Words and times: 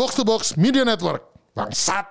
Box 0.00 0.16
to 0.16 0.24
Box 0.24 0.56
Media 0.56 0.80
Network. 0.80 1.20
Bangsat. 1.52 2.08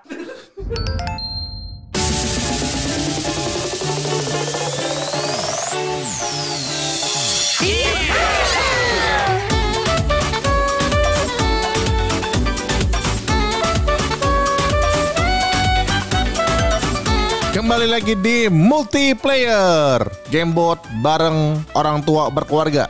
Kembali 17.58 17.90
lagi 17.90 18.14
di 18.22 18.54
multiplayer 18.54 20.06
Gamebot 20.30 20.78
bareng 21.02 21.66
orang 21.74 22.06
tua 22.06 22.30
berkeluarga. 22.30 22.86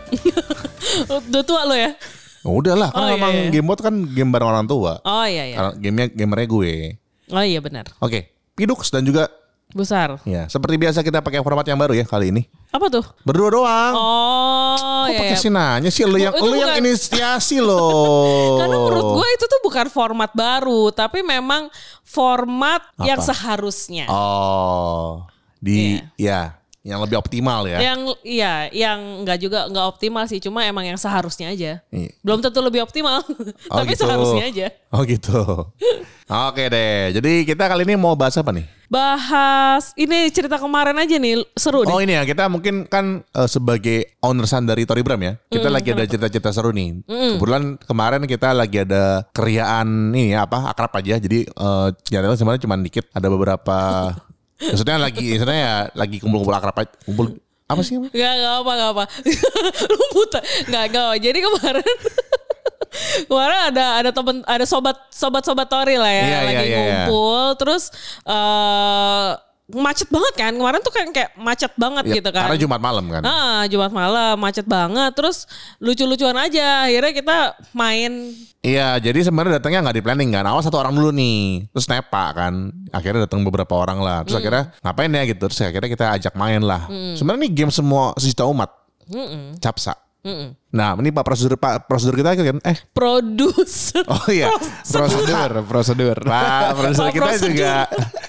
Udah 1.08 1.44
tua 1.48 1.64
lo 1.64 1.80
ya? 1.80 1.96
Udah 2.46 2.76
lah, 2.76 2.90
kan 2.92 3.04
Oh, 3.04 3.08
iya, 3.08 3.14
memang 3.20 3.34
iya. 3.36 3.50
Gamebot 3.52 3.80
kan 3.84 3.94
game 4.08 4.32
bareng 4.32 4.50
orang 4.50 4.66
tua. 4.68 5.04
Oh 5.04 5.26
iya 5.28 5.44
iya. 5.50 5.56
Karena 5.60 5.72
gamenya 5.76 6.08
gamernya 6.16 6.48
gue. 6.48 6.74
Oh 7.30 7.44
iya 7.44 7.60
benar. 7.60 7.86
Oke, 8.00 8.32
Pidux 8.56 8.88
dan 8.92 9.04
juga 9.04 9.28
Besar. 9.70 10.18
ya 10.26 10.50
seperti 10.50 10.82
biasa 10.82 11.06
kita 11.06 11.22
pakai 11.22 11.46
format 11.46 11.62
yang 11.68 11.78
baru 11.78 11.94
ya 11.94 12.02
kali 12.02 12.34
ini. 12.34 12.50
Apa 12.74 12.90
tuh? 12.90 13.06
Berdua 13.22 13.50
doang. 13.54 13.94
Oh 13.94 15.06
Kok 15.06 15.14
iya. 15.14 15.20
pakai 15.22 15.36
iya. 15.38 15.44
sih 15.46 15.52
nanya 15.54 15.90
sih 15.94 16.04
lu 16.10 16.18
yang 16.18 16.34
lu 16.34 16.58
yang 16.58 16.74
inisiasi 16.82 17.62
loh. 17.62 18.58
Karena 18.62 18.76
menurut 18.78 19.22
gue 19.22 19.28
itu 19.38 19.46
tuh 19.46 19.62
bukan 19.62 19.88
format 19.94 20.32
baru, 20.34 20.90
tapi 20.90 21.22
memang 21.22 21.70
format 22.02 22.82
yang 23.06 23.22
seharusnya. 23.22 24.10
Oh, 24.10 25.28
di 25.62 26.02
ya 26.18 26.59
yang 26.82 27.04
lebih 27.04 27.20
optimal 27.20 27.68
ya. 27.68 27.80
Yang 27.84 28.00
iya, 28.24 28.54
yang 28.72 29.28
nggak 29.28 29.38
juga 29.38 29.60
nggak 29.68 29.86
optimal 29.90 30.24
sih, 30.26 30.40
cuma 30.40 30.64
emang 30.64 30.88
yang 30.88 30.96
seharusnya 30.96 31.52
aja. 31.52 31.84
Iya. 31.92 32.10
Belum 32.24 32.40
tentu 32.40 32.60
lebih 32.60 32.82
optimal, 32.82 33.20
Oh, 33.72 33.78
tapi 33.78 33.94
gitu. 33.94 34.08
seharusnya 34.08 34.44
aja. 34.48 34.68
Oh 34.90 35.04
gitu. 35.04 35.68
Oke 36.30 36.64
deh. 36.66 37.12
Jadi 37.14 37.44
kita 37.44 37.66
kali 37.66 37.84
ini 37.84 37.98
mau 37.98 38.16
bahas 38.16 38.38
apa 38.38 38.54
nih? 38.54 38.64
Bahas 38.90 39.94
ini 39.94 40.34
cerita 40.34 40.58
kemarin 40.58 40.98
aja 40.98 41.14
nih, 41.16 41.46
seru 41.54 41.86
Oh 41.86 42.02
nih. 42.02 42.10
ini 42.10 42.14
ya 42.18 42.24
kita 42.26 42.50
mungkin 42.50 42.90
kan 42.90 43.22
eh, 43.22 43.46
sebagai 43.46 44.18
ownersan 44.20 44.66
dari 44.66 44.86
Toribram 44.86 45.22
ya 45.22 45.38
kita 45.46 45.70
lagi 45.70 45.94
ada 45.94 46.06
cerita-cerita 46.06 46.50
seru 46.50 46.72
nih. 46.72 47.06
Kebetulan 47.06 47.78
kemarin 47.82 48.26
kita 48.26 48.50
lagi 48.50 48.82
ada 48.82 49.30
keriaan 49.30 50.10
ini 50.10 50.34
ya 50.34 50.46
apa 50.46 50.70
akrab 50.70 50.90
aja 50.96 51.22
jadi 51.22 51.46
eh 51.46 51.88
jadwalnya 52.08 52.38
sebenarnya 52.38 52.64
cuma 52.66 52.76
dikit 52.78 53.06
ada 53.12 53.28
beberapa 53.30 53.78
maksudnya 54.60 54.98
lagi 55.00 55.26
maksudnya 55.36 55.58
ya 55.60 55.76
lagi 55.96 56.18
kumpul-kumpul 56.20 56.56
akrab 56.56 56.76
aja 56.76 56.92
kumpul 57.08 57.40
apa 57.70 57.86
sih? 57.86 58.02
Gak, 58.02 58.34
gak 58.34 58.54
apa, 58.66 58.72
gak 58.82 58.90
apa. 58.98 59.04
Lu 59.94 60.06
buta. 60.18 60.42
Gak, 60.74 60.86
gak. 60.90 61.22
Jadi 61.22 61.38
kemarin 61.38 61.86
kemarin 63.30 63.60
ada 63.70 63.86
ada 64.02 64.10
temen 64.10 64.42
ada 64.42 64.66
sobat 64.66 64.98
sobat 65.14 65.46
sobat 65.46 65.70
Tori 65.70 65.94
lah 65.94 66.10
ya 66.10 66.26
Iya, 66.26 66.40
lagi 66.42 66.50
iya, 66.50 66.62
iya, 66.66 66.66
iya. 66.66 66.82
ngumpul 67.06 67.46
terus 67.62 67.94
eh 68.26 69.30
macet 69.70 70.10
banget 70.10 70.34
kan 70.34 70.52
kemarin 70.52 70.82
tuh 70.82 70.90
kan 70.90 71.08
kayak 71.14 71.30
macet 71.38 71.70
banget 71.78 72.04
Ya, 72.10 72.14
gitu 72.18 72.30
kan 72.34 72.50
Karena 72.50 72.58
Jumat 72.58 72.82
malam 72.82 73.06
kan. 73.06 73.22
Ah, 73.22 73.62
Jumat 73.70 73.94
malam 73.94 74.36
macet 74.42 74.66
banget 74.66 75.14
terus 75.14 75.46
lucu-lucuan 75.78 76.34
aja 76.36 76.90
akhirnya 76.90 77.14
kita 77.14 77.38
main 77.72 78.34
Iya, 78.60 79.00
jadi 79.00 79.24
sebenarnya 79.24 79.64
datangnya 79.64 79.88
nggak 79.88 79.96
di 79.96 80.04
planning 80.04 80.30
kan. 80.36 80.44
Awal 80.44 80.60
satu 80.60 80.84
orang 80.84 80.92
dulu 80.92 81.16
nih, 81.16 81.64
terus 81.72 81.88
nepa 81.88 82.36
kan. 82.36 82.68
Akhirnya 82.92 83.24
datang 83.24 83.40
beberapa 83.48 83.72
orang 83.72 84.04
lah. 84.04 84.28
Terus 84.28 84.36
akhirnya 84.36 84.76
ngapain 84.84 85.16
ya 85.16 85.24
gitu. 85.32 85.48
Terus 85.48 85.64
akhirnya 85.64 85.88
kita 85.88 86.06
ajak 86.20 86.34
main 86.36 86.60
lah. 86.60 86.84
Sebenarnya 87.16 87.48
nih 87.48 87.52
game 87.56 87.72
semua 87.72 88.12
sejuta 88.20 88.44
umat. 88.52 88.68
Capsa. 89.64 89.96
Nah, 90.70 91.00
ini 91.00 91.10
Pak 91.10 91.24
prosedur 91.24 91.56
Pak 91.56 91.88
prosedur 91.88 92.14
kita 92.14 92.36
kan 92.36 92.60
eh 92.62 92.78
produser 92.92 94.04
oh 94.06 94.28
iya 94.28 94.52
prosedur, 94.84 95.64
prosedur. 95.64 96.18
Pak 96.22 96.76
produser 96.76 97.08
Pak 97.08 97.14
kita 97.16 97.26
prosedur. 97.26 97.50
juga 97.50 97.74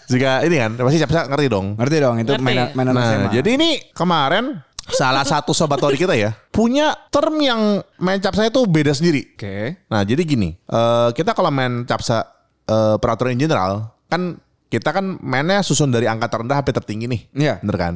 juga 0.06 0.30
ini 0.46 0.56
kan 0.56 0.70
pasti 0.78 0.98
Capsa 0.98 1.20
ngerti 1.26 1.46
dong. 1.50 1.66
Ngerti 1.74 1.96
dong 1.98 2.16
itu 2.16 2.32
Ngerti. 2.32 2.44
mainan 2.46 2.66
mainan 2.72 2.94
Nah, 2.94 3.06
SMA. 3.10 3.28
jadi 3.34 3.48
ini 3.58 3.70
kemarin 3.90 4.44
salah 4.86 5.22
satu 5.22 5.50
sobat 5.50 5.78
tori 5.78 5.94
kita 5.94 6.14
ya 6.14 6.30
punya 6.50 6.94
term 7.10 7.38
yang 7.38 7.78
main 7.96 8.18
capsa 8.18 8.46
itu 8.46 8.62
beda 8.64 8.90
sendiri. 8.90 9.34
Oke. 9.34 9.86
Nah 9.86 10.02
jadi 10.02 10.22
gini, 10.22 10.54
eh, 10.54 11.08
kita 11.10 11.30
kalau 11.30 11.50
main 11.50 11.82
capsa 11.84 12.22
eh, 12.64 12.96
peraturan 12.96 13.34
in 13.34 13.40
general 13.40 13.90
kan 14.06 14.38
kita 14.66 14.90
kan 14.90 15.18
mainnya 15.20 15.58
susun 15.60 15.90
dari 15.90 16.06
angka 16.06 16.30
terendah 16.30 16.62
sampai 16.62 16.70
tertinggi 16.72 17.06
nih, 17.06 17.20
Iya. 17.34 17.54
bener 17.58 17.76
kan? 17.76 17.94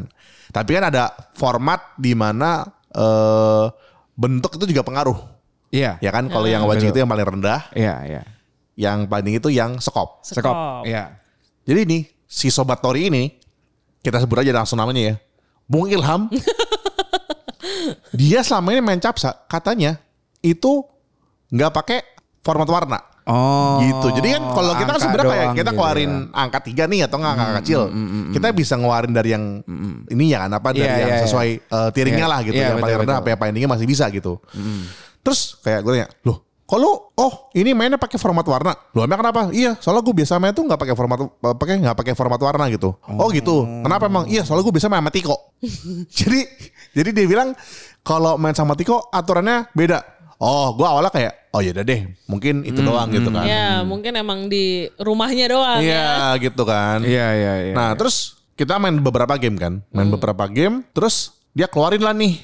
Tapi 0.50 0.70
kan 0.70 0.84
ada 0.86 1.04
format 1.32 1.94
di 1.94 2.14
mana 2.14 2.62
eh, 2.90 3.66
bentuk 4.14 4.54
itu 4.58 4.70
juga 4.74 4.82
pengaruh, 4.86 5.18
Iya. 5.74 5.98
ya 5.98 6.10
kan? 6.14 6.30
Kalau 6.30 6.46
yang 6.46 6.64
wajib 6.64 6.94
itu 6.94 7.02
yang 7.02 7.10
paling 7.10 7.26
rendah, 7.38 7.66
Iya, 7.74 7.94
iya. 8.06 8.22
yang 8.78 9.06
paling 9.10 9.24
tinggi 9.30 9.40
itu 9.42 9.50
yang 9.50 9.78
sekop. 9.82 10.22
Sekop. 10.22 10.86
Iya. 10.86 11.18
Jadi 11.66 11.78
ini 11.86 11.98
si 12.26 12.50
sobat 12.50 12.78
Tori 12.82 13.10
ini 13.10 13.30
kita 14.04 14.20
sebut 14.20 14.44
aja 14.44 14.52
langsung 14.54 14.78
namanya 14.78 15.14
ya, 15.14 15.14
Bung 15.66 15.88
Ilham. 15.90 16.28
dia 18.18 18.40
selama 18.44 18.70
ini 18.76 18.80
main 18.84 19.00
capsa 19.02 19.34
katanya 19.50 19.98
itu 20.44 20.84
nggak 21.50 21.72
pakai 21.72 21.98
format 22.44 22.68
warna. 22.68 22.98
Oh. 23.24 23.80
gitu. 23.80 24.20
Jadi 24.20 24.28
kan 24.36 24.42
kalau 24.52 24.72
kita 24.76 24.90
kan 24.92 25.00
sebenarnya 25.00 25.32
kayak 25.32 25.48
kita 25.56 25.70
gitu 25.72 25.78
keluarin 25.80 26.12
ya. 26.28 26.40
angka 26.44 26.58
tiga 26.60 26.84
nih 26.84 27.00
atau 27.08 27.16
nggak 27.16 27.32
angka 27.32 27.48
kecil, 27.64 27.80
kita 28.36 28.46
bisa 28.52 28.74
ngeluarin 28.76 29.12
dari 29.16 29.30
yang 29.32 29.44
ini 30.12 30.24
ya 30.28 30.44
kan 30.44 30.52
apa 30.60 30.68
dari 30.76 30.84
Iya, 30.84 30.92
yang 30.92 31.08
iya, 31.08 31.16
iya. 31.16 31.24
sesuai 31.24 31.48
eh, 31.64 31.88
tiringnya 31.96 32.26
Iya, 32.28 32.32
lah 32.32 32.40
gitu, 32.44 32.60
iya, 32.60 32.68
yang 32.72 32.84
paling 32.84 32.98
rendah 33.00 33.16
apa 33.24 33.28
yang 33.32 33.40
paling 33.40 33.54
tinggi 33.56 33.68
masih 33.68 33.86
bisa 33.88 34.04
gitu. 34.12 34.36
Terus 35.24 35.56
kayak 35.64 35.80
gue 35.80 35.92
tanya, 35.96 36.08
loh 36.28 36.44
kalau 36.64 37.12
oh 37.12 37.52
ini 37.52 37.76
mainnya 37.76 38.00
pakai 38.00 38.16
format 38.16 38.40
warna, 38.48 38.72
loh 38.96 39.04
emang 39.04 39.20
kenapa? 39.20 39.52
Iya, 39.52 39.76
soalnya 39.76 40.00
gue 40.00 40.16
biasa 40.16 40.40
main 40.40 40.56
tuh 40.56 40.64
nggak 40.64 40.80
pakai 40.80 40.96
format 40.96 41.18
pakai 41.60 41.74
nggak 41.76 41.96
pakai 41.96 42.12
format 42.16 42.40
warna 42.40 42.72
gitu. 42.72 42.96
Oh. 43.04 43.28
gitu. 43.28 43.68
Kenapa 43.84 44.08
emang? 44.08 44.24
Iya, 44.24 44.48
soalnya 44.48 44.64
gue 44.64 44.74
biasa 44.80 44.88
main 44.88 45.04
sama 45.04 45.12
Tiko. 45.12 45.36
jadi 46.18 46.40
jadi 46.96 47.10
dia 47.12 47.26
bilang 47.28 47.52
kalau 48.00 48.40
main 48.40 48.56
sama 48.56 48.72
Tiko 48.80 49.12
aturannya 49.12 49.68
beda. 49.76 50.13
Oh, 50.38 50.74
gue 50.74 50.84
awalnya 50.84 51.12
kayak 51.14 51.32
oh 51.54 51.62
ya 51.62 51.70
udah 51.70 51.84
deh, 51.86 52.00
mungkin 52.26 52.66
itu 52.66 52.82
doang 52.82 53.06
gitu 53.14 53.30
kan. 53.30 53.46
ya 53.46 53.86
mungkin 53.86 54.12
emang 54.18 54.50
di 54.50 54.90
rumahnya 54.98 55.46
doang 55.46 55.78
ya 55.78 56.34
Iya 56.34 56.42
gitu 56.42 56.62
kan. 56.66 56.98
Iya, 57.06 57.26
iya, 57.32 57.52
iya. 57.70 57.74
Nah 57.74 57.94
terus 57.94 58.34
kita 58.54 58.78
main 58.78 58.98
beberapa 58.98 59.34
game 59.38 59.54
kan, 59.54 59.82
main 59.90 60.10
beberapa 60.10 60.46
game, 60.50 60.82
terus 60.90 61.34
dia 61.54 61.70
keluarin 61.70 62.02
lah 62.02 62.10
nih 62.10 62.34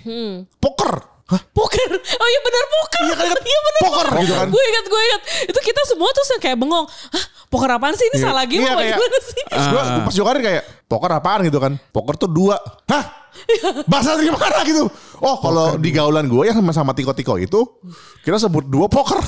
poker. 0.58 1.02
Hah? 1.30 1.42
Poker. 1.54 1.90
Oh 1.94 2.28
iya 2.28 2.40
benar 2.42 2.64
poker. 2.66 3.00
Iya 3.06 3.14
kan, 3.14 3.26
Iya 3.38 3.60
benar. 3.62 3.80
poker 3.86 4.06
gitu 4.18 4.34
kan. 4.34 4.48
Gue 4.50 4.62
ingat, 4.66 4.84
gue 4.86 5.00
ingat. 5.00 5.22
Itu 5.46 5.60
kita 5.62 5.82
semua 5.86 6.10
tuh 6.10 6.24
kayak 6.42 6.58
bengong. 6.58 6.86
Hah, 6.90 7.24
poker 7.50 7.70
apaan 7.74 7.98
sih? 7.98 8.06
Ini 8.14 8.18
salah 8.22 8.46
game 8.46 8.62
Iya 8.62 8.72
apa 8.72 8.82
kayak, 8.86 8.96
gimana 8.96 9.18
sih? 9.26 9.42
Terus 9.50 9.66
gue 9.66 9.82
pas 10.06 10.14
jokarin 10.14 10.42
kayak 10.46 10.62
poker 10.86 11.10
apaan 11.10 11.40
gitu 11.44 11.58
kan. 11.58 11.72
Poker 11.90 12.14
tuh 12.14 12.30
dua. 12.30 12.56
Hah? 12.86 13.04
Bahasa 13.90 14.14
dari 14.14 14.30
mana 14.30 14.62
gitu? 14.62 14.86
Oh 15.20 15.36
kalau 15.42 15.74
di 15.76 15.90
gaulan 15.90 16.30
gue 16.30 16.42
yang 16.46 16.56
sama 16.56 16.70
sama 16.70 16.92
Tiko-Tiko 16.94 17.36
itu 17.42 17.60
kita 18.22 18.38
sebut 18.38 18.64
dua 18.70 18.86
poker. 18.86 19.18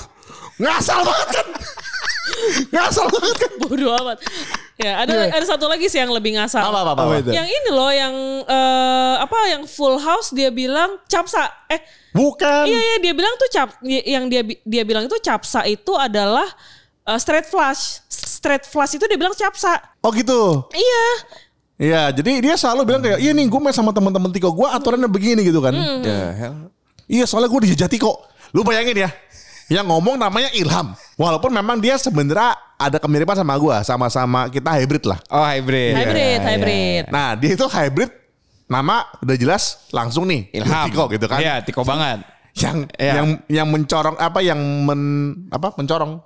Ngasal 0.63 1.03
banget 1.03 1.29
kan. 1.35 1.47
Ngasal 2.71 3.07
banget 3.11 3.37
kan. 3.43 3.53
Bodoh 3.67 3.91
amat. 4.03 4.19
Ya, 4.81 5.05
ada 5.05 5.15
ada 5.31 5.45
satu 5.47 5.71
lagi 5.71 5.87
sih 5.87 6.01
yang 6.01 6.11
lebih 6.11 6.35
ngasal. 6.35 6.65
Apa, 6.65 6.79
apa, 6.83 6.93
apa, 6.97 7.03
apa? 7.23 7.31
Yang 7.31 7.49
ini 7.51 7.71
loh 7.71 7.93
yang 7.93 8.15
eh, 8.47 9.15
apa 9.21 9.39
yang 9.53 9.63
full 9.69 9.99
house 10.01 10.35
dia 10.35 10.51
bilang 10.51 10.99
capsa. 11.07 11.47
Eh, 11.71 11.79
Bukan. 12.13 12.67
iya 12.67 12.81
iya 12.81 12.97
dia 12.99 13.13
bilang 13.15 13.35
tuh 13.39 13.49
cap 13.53 13.69
yang 13.85 14.27
dia 14.27 14.43
dia 14.45 14.83
bilang 14.83 15.07
itu 15.07 15.17
capsa 15.23 15.65
itu 15.65 15.93
adalah 15.97 16.45
eh, 17.07 17.19
straight 17.19 17.47
flush. 17.47 18.03
Straight 18.09 18.67
flush 18.67 18.99
itu 18.99 19.05
dia 19.07 19.19
bilang 19.19 19.35
capsa. 19.35 19.79
Oh 20.03 20.11
gitu. 20.11 20.67
Iya. 20.75 21.07
Iya, 21.83 22.03
jadi 22.15 22.39
dia 22.39 22.55
selalu 22.55 22.83
bilang 22.87 23.03
kayak, 23.03 23.19
iya 23.19 23.35
nih 23.35 23.51
gue 23.51 23.59
main 23.59 23.75
sama 23.75 23.91
teman-teman 23.91 24.31
Tiko 24.31 24.55
gue 24.55 24.69
aturannya 24.71 25.11
begini 25.11 25.43
gitu 25.43 25.59
kan. 25.59 25.75
The 25.75 26.17
hell? 26.39 26.55
Iya 27.11 27.27
soalnya 27.27 27.51
gue 27.51 27.61
dijajah 27.67 27.91
Tiko. 27.91 28.23
Lu 28.55 28.63
bayangin 28.63 29.09
ya, 29.09 29.11
yang 29.73 29.89
ngomong 29.89 30.15
namanya 30.21 30.53
Ilham. 30.55 30.95
Walaupun 31.17 31.51
memang 31.51 31.81
dia 31.83 31.97
sebenarnya 31.99 32.55
ada 32.79 33.01
kemiripan 33.03 33.35
sama 33.35 33.57
gue, 33.59 33.77
sama-sama 33.83 34.47
kita 34.53 34.71
hybrid 34.79 35.09
lah. 35.09 35.19
Oh, 35.33 35.43
hybrid. 35.43 35.97
Hybrid, 35.97 36.39
Iya, 36.39 36.51
hybrid. 36.55 37.05
Nah 37.11 37.35
dia 37.35 37.51
itu 37.57 37.67
hybrid, 37.67 38.11
nama 38.69 39.09
udah 39.19 39.37
jelas 39.41 39.89
langsung 39.91 40.29
nih 40.29 40.53
Ilham. 40.55 40.87
Tiko 40.87 41.09
gitu 41.11 41.27
kan. 41.27 41.41
Iya, 41.43 41.65
Tiko 41.67 41.83
banget. 41.83 42.23
Yang 42.53 42.77
Iya. 43.01 43.13
yang 43.17 43.27
yang 43.49 43.69
mencorong 43.73 44.21
apa 44.21 44.39
yang 44.45 44.61
men 44.85 45.03
apa 45.49 45.73
mencorong 45.75 46.21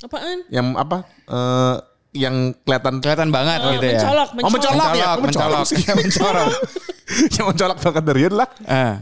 Apaan? 0.00 0.38
yang 0.48 0.66
apa 0.74 1.04
eh, 1.26 1.76
yang 2.12 2.34
kelihatan 2.58 2.98
Kelihatan 2.98 3.28
banget 3.28 3.58
Oh, 3.60 3.70
gitu 3.72 3.86
ya. 3.86 3.92
mencolok, 3.96 4.28
Oh 4.34 4.50
mencolok 4.50 4.90
ya, 4.90 5.08
Mencolok, 5.14 5.18
mencolok. 5.22 5.64
sih. 5.64 5.76
Iya, 5.80 5.92
mencolok. 5.94 6.48
yang 7.34 7.46
mencolok 7.46 7.78
banget 7.78 8.02
dari 8.04 8.18
dia 8.18 8.28
adalah 8.28 8.48
Ah. 8.64 8.94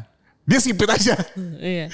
dia 0.43 0.59
sipit 0.59 0.89
aja. 0.89 1.17
Iya. 1.59 1.87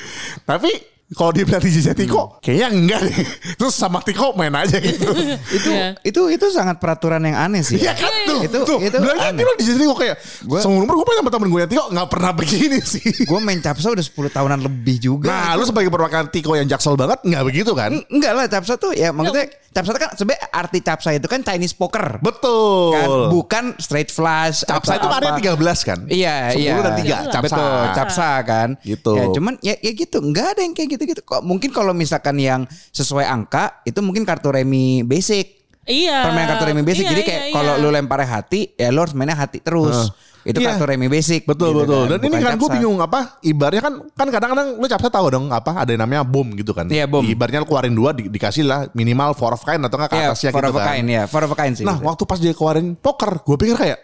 Tapi 0.43 0.71
kalau 1.14 1.31
dia 1.31 1.43
bilang 1.43 1.58
DJ 1.58 1.94
Tiko, 1.94 2.37
kayaknya 2.38 2.69
enggak 2.69 3.00
deh. 3.06 3.16
Terus 3.58 3.72
sama 3.72 3.99
Tiko 3.99 4.34
main 4.34 4.50
aja 4.50 4.76
gitu. 4.76 5.06
itu 5.56 5.70
Iya. 5.70 5.94
itu 6.02 6.20
itu 6.28 6.46
sangat 6.49 6.76
peraturan 6.76 7.19
yang 7.20 7.38
aneh 7.40 7.62
sih. 7.62 7.78
Iya 7.78 7.94
kan 7.94 8.12
tuh, 8.25 8.40
Itu- 8.43 8.64
tuh. 8.64 8.78
itu 8.78 8.96
Bilangnya 8.96 9.31
aneh. 9.31 9.37
dia 9.37 9.44
bilang 9.44 9.58
DJ 9.58 9.70
Tiko 9.76 9.94
kayak, 9.94 10.16
Gua- 10.44 10.61
seumur 10.61 10.82
umur 10.84 10.94
gue 11.00 11.14
sama 11.14 11.31
temen 11.31 11.49
gue 11.49 11.61
yang 11.61 11.70
Tiko 11.70 11.84
nggak 11.88 12.08
pernah 12.08 12.32
begini 12.38 12.78
sih. 12.78 13.02
Gue 13.22 13.38
main 13.38 13.58
capsa 13.58 13.88
udah 13.88 14.02
10 14.02 14.12
tahunan 14.28 14.61
lebih 14.61 14.96
juga. 14.99 15.31
Nah, 15.31 15.55
lu 15.55 15.62
sebagai 15.62 15.88
perwakilan 15.88 16.28
Tiko 16.28 16.52
yang 16.52 16.66
jaksel 16.66 16.94
banget 16.94 17.22
nggak 17.22 17.43
begitu 17.43 17.70
kan? 17.72 17.90
Eng- 17.90 18.06
Enggak 18.11 18.32
lah 18.32 18.44
capsa 18.46 18.75
tuh 18.75 18.90
ya 18.90 19.11
maksudnya 19.11 19.46
capsa 19.75 19.91
tuh 19.91 20.03
kan 20.06 20.11
sebenarnya 20.15 20.47
arti 20.55 20.79
capsa 20.81 21.11
itu 21.11 21.26
kan 21.26 21.43
Chinese 21.43 21.75
poker. 21.75 22.23
Betul. 22.23 22.94
Kan 22.94 23.09
bukan 23.35 23.65
straight 23.82 24.15
flash. 24.15 24.62
Capsa 24.62 25.03
itu 25.03 25.11
ada 25.11 25.35
13 25.35 25.59
kan? 25.82 25.99
Iya, 26.06 26.55
10 26.55 26.62
iya. 26.62 26.75
dan 26.79 26.93
3, 26.94 27.03
Betul. 27.03 27.32
capsa. 27.35 27.43
Betul, 27.43 27.82
capsa 27.99 28.31
kan. 28.47 28.69
Gitu. 28.87 29.12
Ya, 29.19 29.25
cuman 29.35 29.55
ya, 29.59 29.75
ya 29.82 29.93
gitu, 29.93 30.23
enggak 30.23 30.55
ada 30.55 30.61
yang 30.62 30.73
kayak 30.79 30.88
gitu-gitu. 30.94 31.21
Kok 31.26 31.43
mungkin 31.43 31.75
kalau 31.75 31.91
misalkan 31.91 32.38
yang 32.38 32.71
sesuai 32.94 33.26
angka 33.26 33.82
itu 33.82 33.99
mungkin 33.99 34.23
kartu 34.23 34.55
remi 34.55 35.03
basic. 35.03 35.67
Iya. 35.85 36.31
Permainan 36.31 36.49
kartu 36.55 36.65
remi 36.71 36.82
basic. 36.87 37.05
Iya, 37.05 37.11
Jadi 37.11 37.23
iya, 37.26 37.29
kayak 37.29 37.43
iya. 37.50 37.55
kalau 37.59 37.73
lu 37.82 37.88
lemparnya 37.91 38.29
hati, 38.31 38.73
ya 38.79 38.94
lu 38.94 39.03
harus 39.03 39.12
mainnya 39.19 39.35
hati 39.35 39.59
terus. 39.59 40.15
Itu 40.44 40.61
Iya. 40.61 40.76
kartu 40.76 40.85
remi 40.85 41.08
basic. 41.08 41.43
Betul 41.43 41.73
gitu 41.73 41.81
betul. 41.82 42.00
kan. 42.00 42.11
Dan 42.12 42.19
ini 42.20 42.29
Bukan 42.31 42.44
kan 42.44 42.55
gue 42.55 42.70
bingung 42.70 42.99
apa? 42.99 43.20
Ibarnya 43.41 43.81
kan 43.81 43.94
kan 44.12 44.26
kadang-kadang 44.29 44.69
lu 44.76 44.87
capsa 44.87 45.08
tahu 45.08 45.26
dong 45.29 45.46
apa 45.49 45.73
ada 45.75 45.88
yang 45.88 46.05
namanya 46.05 46.23
bom 46.23 46.44
gitu 46.52 46.70
kan? 46.70 46.85
Iya, 46.87 47.05
bom. 47.05 47.25
Ibarnya 47.25 47.58
lu 47.58 47.67
keluarin 47.67 47.93
dua 47.93 48.12
di- 48.12 48.29
dikasih 48.29 48.62
lah 48.62 48.85
minimal 48.93 49.32
four 49.32 49.50
of 49.50 49.61
kind 49.61 49.81
atau 49.81 49.96
nggak 49.96 50.11
ke 50.11 50.17
Iya, 50.17 50.29
atasnya 50.31 50.50
gitu 50.50 50.61
of 50.62 50.76
a 50.76 50.79
kan? 50.79 50.87
kind, 50.93 51.06
ya. 51.08 51.23
For 51.25 51.41
of 51.41 51.50
a 51.50 51.56
kind 51.56 51.75
sih. 51.75 51.82
Nah 51.82 51.96
waktu 51.99 52.23
pas 52.23 52.37
dia 52.37 52.52
keluarin 52.52 52.93
poker, 52.94 53.41
gue 53.41 53.56
pikir 53.58 53.75
kayak 53.75 53.99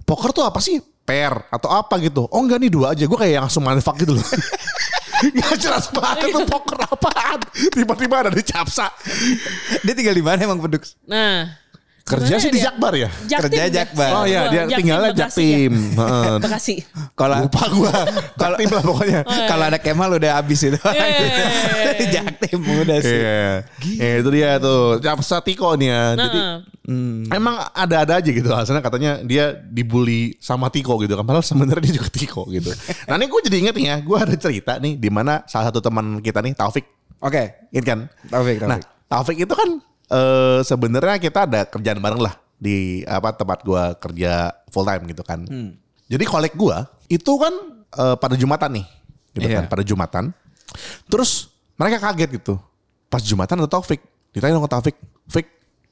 poker 0.00 0.30
tuh 0.30 0.42
apa 0.42 0.58
sih? 0.58 0.78
Pair 1.00 1.34
atau 1.48 1.66
apa 1.68 1.98
gitu? 1.98 2.24
Oh 2.24 2.38
enggak 2.38 2.58
nih 2.58 2.70
dua 2.70 2.94
aja. 2.94 3.02
Gue 3.02 3.18
kayak 3.18 3.44
langsung 3.44 3.60
manfak 3.60 3.98
gitu 3.98 4.14
loh. 4.14 4.22
Gak 5.20 5.52
jelas 5.58 5.92
banget 5.92 6.32
tuh 6.32 6.48
poker 6.48 6.80
apaan. 6.80 7.36
Tiba-tiba 7.52 8.24
ada 8.24 8.30
di 8.30 8.40
capsa. 8.40 8.88
dia 9.82 9.92
tinggal 9.92 10.16
di 10.16 10.24
mana 10.24 10.40
emang 10.40 10.56
peduk? 10.56 10.80
Nah. 11.04 11.59
Kerja 12.10 12.34
sih 12.36 12.50
di 12.50 12.58
dia? 12.58 12.64
Jakbar 12.68 12.92
ya? 12.92 13.08
Jaktim 13.24 13.42
Kerja 13.46 13.62
deh. 13.62 13.70
Jakbar. 13.70 14.10
Oh 14.10 14.24
iya, 14.26 14.40
dia 14.46 14.60
Jaktim, 14.66 14.78
tinggalnya 14.82 15.10
Bekasi 15.14 15.22
Jaktim. 15.22 15.72
ya? 15.72 15.96
Heeh. 16.00 16.34
Bekasi. 16.42 16.74
Kalau 17.14 17.36
Lupa 17.46 17.62
gue. 17.68 17.92
Jaktim 18.34 18.68
lah 18.68 18.82
pokoknya. 18.82 19.20
Oh, 19.22 19.32
iya. 19.32 19.46
kalau 19.46 19.64
ada 19.66 19.78
Kemal 19.78 20.10
udah 20.16 20.32
habis 20.34 20.60
itu. 20.60 20.74
Iya, 20.74 20.90
iya, 20.90 21.06
iya, 21.06 21.44
iya. 21.96 22.06
Jaktim 22.18 22.60
udah 22.60 22.98
sih. 22.98 23.16
Iya. 23.16 23.44
Eh, 23.96 24.14
itu 24.20 24.28
dia 24.30 24.50
tuh. 24.58 24.98
Capsa 24.98 25.38
Tiko 25.40 25.78
nih 25.78 25.88
ya. 25.88 26.02
Jadi 26.18 26.40
Nah. 26.90 27.30
emang 27.30 27.54
ada-ada 27.70 28.18
aja 28.18 28.30
gitu. 28.34 28.50
Alasannya 28.50 28.82
katanya 28.82 29.12
dia 29.22 29.54
dibully 29.54 30.34
sama 30.42 30.66
Tiko 30.74 30.98
gitu 30.98 31.14
kan. 31.14 31.22
Padahal 31.22 31.46
sebenarnya 31.46 31.86
dia 31.86 31.94
juga 31.96 32.10
Tiko 32.10 32.42
gitu. 32.50 32.72
Nah 33.06 33.14
ini 33.14 33.30
gue 33.30 33.40
jadi 33.46 33.56
inget 33.62 33.74
nih 33.78 33.86
ya. 33.86 33.96
Gue 34.02 34.18
ada 34.18 34.34
cerita 34.34 34.74
nih. 34.76 34.98
di 34.98 35.06
mana 35.06 35.46
salah 35.46 35.70
satu 35.70 35.78
teman 35.78 36.18
kita 36.18 36.42
nih 36.42 36.50
Taufik. 36.52 36.82
Oke. 37.22 37.70
Ingat 37.70 37.84
kan? 37.86 37.98
Taufik, 38.26 38.58
Taufik. 38.58 38.66
Nah 38.66 38.78
Taufik 39.06 39.36
itu 39.38 39.54
kan 39.54 39.78
eh, 40.10 40.60
sebenarnya 40.60 41.16
kita 41.16 41.46
ada 41.46 41.60
kerjaan 41.64 41.98
bareng 41.98 42.20
lah. 42.20 42.34
Di 42.60 43.00
apa 43.08 43.32
tempat 43.32 43.64
gue 43.64 43.82
kerja 43.96 44.52
full 44.68 44.84
time 44.84 45.08
gitu 45.08 45.22
kan. 45.22 45.40
Jadi 46.06 46.24
kolek 46.26 46.52
gue 46.52 46.76
itu 47.08 47.32
kan 47.34 47.54
eh, 47.96 48.16
pada 48.18 48.34
Jumatan 48.34 48.70
nih. 48.76 48.86
Gitu 49.32 49.46
Iya. 49.46 49.62
kan. 49.62 49.66
Pada 49.70 49.82
Jumatan. 49.82 50.24
Terus 51.06 51.48
mereka 51.74 52.10
kaget 52.10 52.36
gitu. 52.36 52.54
Pas 53.08 53.22
Jumatan 53.22 53.58
ada 53.58 53.70
Taufik. 53.70 54.02
Ditanya 54.30 54.54
dong 54.54 54.66
ke 54.66 54.70
Taufik. 54.70 54.96
Fik, 55.26 55.46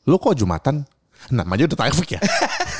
lu 0.04 0.18
kok 0.18 0.34
Jumatan? 0.34 0.82
Namanya 1.28 1.68
udah 1.68 1.78
Taufik 1.84 2.16
ya? 2.16 2.20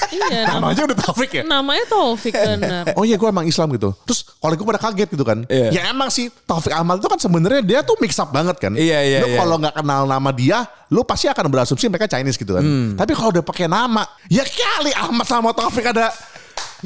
Iya. 0.08 0.48
nama- 0.48 0.72
Namanya 0.72 0.82
udah 0.88 0.98
Taufik 1.04 1.30
ya? 1.36 1.42
Namanya 1.44 1.84
Taufik 1.84 2.32
benar. 2.32 2.96
Oh 2.96 3.04
iya 3.04 3.20
gue 3.20 3.28
emang 3.28 3.44
Islam 3.44 3.68
gitu. 3.76 3.92
Terus 4.08 4.24
kalau 4.40 4.56
gue 4.56 4.64
pada 4.64 4.80
kaget 4.80 5.08
gitu 5.12 5.20
kan. 5.20 5.44
Iya. 5.44 5.68
Ya 5.68 5.82
emang 5.92 6.08
sih 6.08 6.32
Taufik 6.48 6.72
Ahmad 6.72 6.96
itu 6.96 7.12
kan 7.12 7.20
sebenarnya 7.20 7.60
dia 7.60 7.80
tuh 7.84 8.00
mix 8.00 8.16
up 8.16 8.32
banget 8.32 8.56
kan. 8.56 8.72
Iya, 8.72 9.04
iya, 9.04 9.18
Lu 9.20 9.28
iya. 9.28 9.36
kalau 9.36 9.60
nggak 9.60 9.76
kenal 9.76 10.08
nama 10.08 10.30
dia, 10.32 10.64
lu 10.88 11.04
pasti 11.04 11.28
akan 11.28 11.44
berasumsi 11.52 11.92
mereka 11.92 12.08
Chinese 12.08 12.40
gitu 12.40 12.56
kan. 12.56 12.64
Hmm. 12.64 12.96
Tapi 12.96 13.12
kalau 13.12 13.36
udah 13.36 13.44
pakai 13.44 13.68
nama, 13.68 14.00
ya 14.32 14.48
kali 14.48 14.96
Ahmad 14.96 15.28
sama 15.28 15.52
Taufik 15.52 15.84
ada 15.84 16.08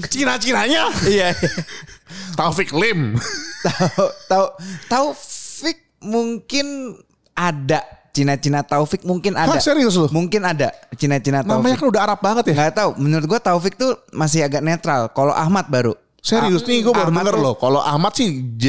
Cina-cinanya. 0.03 0.91
Iya. 1.07 1.31
Taufik 2.35 2.75
Lim. 2.75 3.15
Tahu 3.63 4.07
tahu 4.27 4.47
Taufik 4.91 5.79
mungkin 6.03 6.99
ada 7.33 7.87
Cina-Cina 8.13 8.61
Taufik 8.61 9.03
mungkin 9.03 9.33
ada. 9.35 9.49
Hah, 9.49 9.59
serius 9.59 9.97
lu? 9.97 10.05
Mungkin 10.09 10.45
ada 10.45 10.69
Cina-Cina 10.93 11.41
Namanya 11.41 11.73
Taufik. 11.73 11.81
kan 11.81 11.87
udah 11.89 12.03
Arab 12.05 12.19
banget 12.21 12.45
ya. 12.49 12.55
Nggak 12.55 12.75
tahu. 12.77 12.91
Menurut 13.01 13.25
gua 13.27 13.41
Taufik 13.41 13.75
tuh 13.75 13.97
masih 14.13 14.45
agak 14.45 14.61
netral. 14.61 15.09
Kalau 15.09 15.33
Ahmad 15.33 15.67
baru. 15.67 15.97
Serius 16.23 16.63
Ah, 16.63 16.71
nih 16.71 16.79
gue 16.83 16.95
baru 16.95 17.11
Ahmad 17.11 17.19
denger 17.19 17.35
tuh- 17.35 17.43
loh. 17.43 17.55
Kalau 17.59 17.81
Ahmad 17.83 18.13
sih 18.15 18.29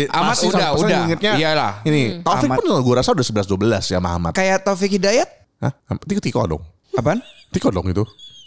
Ahmad 0.09 0.33
udah, 0.33 0.73
100% 0.73 0.79
udah. 0.79 0.99
ingetnya 1.05 1.31
Iyalah. 1.37 1.71
Ini 1.83 2.01
Taufik 2.25 2.49
Ahmad. 2.49 2.57
pun 2.57 2.81
gue 2.81 2.95
rasa 2.97 3.09
udah 3.13 3.21
11 3.21 3.45
12 3.45 3.83
ya 3.85 3.97
sama 3.99 4.09
Ahmad. 4.09 4.31
Kayak 4.33 4.65
Taufik 4.65 4.89
Hidayat? 4.89 5.29
Hah? 5.59 5.69
Tiko 6.01 6.17
Tiko 6.17 6.39
dong. 6.49 6.63
Apaan? 6.93 7.21
Tiko 7.51 7.69
dong 7.69 7.85
itu. 7.85 8.01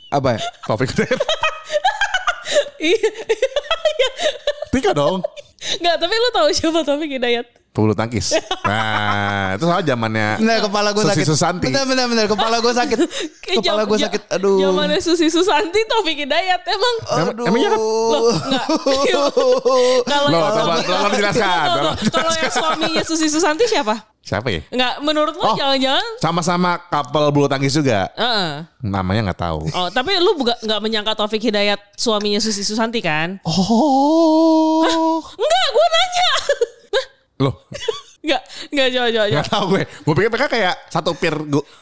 Apa? 0.08 0.42
Taufik 0.64 0.90
Hidayat. 0.90 1.20
Iya. 2.78 3.08
Tiko 4.68 4.90
dong. 4.92 5.18
Enggak, 5.78 5.96
tapi 5.98 6.14
lu 6.14 6.28
tahu 6.30 6.48
siapa 6.52 6.80
Taufik 6.82 7.10
Hidayat? 7.10 7.46
Pebulu 7.76 7.92
tangkis. 7.92 8.32
Nah, 8.64 9.52
itu 9.52 9.68
soal 9.68 9.84
zamannya 9.84 10.40
Bener 10.40 10.64
kepala 10.64 10.96
gue 10.96 11.04
Susi 11.04 11.12
sakit. 11.12 11.26
Susanti. 11.28 11.66
Bener 11.68 11.84
bener 11.84 12.06
bener 12.08 12.24
kepala 12.24 12.56
gue 12.58 12.72
sakit. 12.72 12.98
Kepala 13.60 13.84
gue 13.84 13.98
sakit. 14.00 14.22
Aduh. 14.32 14.56
Zamannya 14.64 14.96
Susi 14.96 15.28
Susanti 15.28 15.80
Taufik 15.84 16.16
Hidayat 16.16 16.64
emang. 16.64 16.94
Em- 17.20 17.36
emangnya 17.44 17.70
kan? 17.70 17.80
Loh, 17.84 18.32
enggak. 18.32 18.64
Kalau 20.08 20.28
Loh, 20.32 20.40
yang 20.40 20.56
coba, 20.56 20.72
tolong 20.80 21.12
dijelaskan. 21.12 21.66
Kalau 22.08 22.32
yang 22.32 22.48
suaminya 22.50 23.02
Susi 23.04 23.26
Susanti 23.28 23.64
siapa? 23.68 23.94
Siapa 24.24 24.48
ya? 24.50 24.64
Enggak, 24.72 24.94
menurut 25.04 25.34
lo 25.36 25.44
Oh. 25.46 25.54
jangan-jangan 25.54 26.02
Sama-sama 26.18 26.82
couple 26.82 27.30
bulu 27.30 27.46
tangkis 27.46 27.70
juga. 27.70 28.10
Heeh. 28.16 28.66
Namanya 28.82 29.30
nggak 29.30 29.38
tahu. 29.38 29.68
Oh, 29.70 29.86
tapi 29.86 30.16
lu 30.16 30.34
buka 30.34 30.56
nggak 30.58 30.80
menyangka 30.80 31.12
Taufik 31.14 31.44
Hidayat 31.44 31.78
suaminya 31.94 32.40
Susi 32.40 32.64
Susanti 32.64 32.98
kan? 32.98 33.36
Oh. 33.46 34.82
Enggak, 35.22 35.66
gue 35.70 35.86
nanya. 35.86 36.30
Loh, 37.36 37.54
Enggak, 38.26 38.42
enggak 38.74 38.88
coba 38.90 39.06
coba. 39.06 39.10
coba. 39.14 39.32
nggak 39.38 39.48
tahu 39.54 39.64
gue. 39.70 39.82
Gue 39.86 40.14
pikir 40.18 40.30
mereka 40.34 40.48
kayak 40.50 40.74
satu 40.90 41.10
peer 41.14 41.34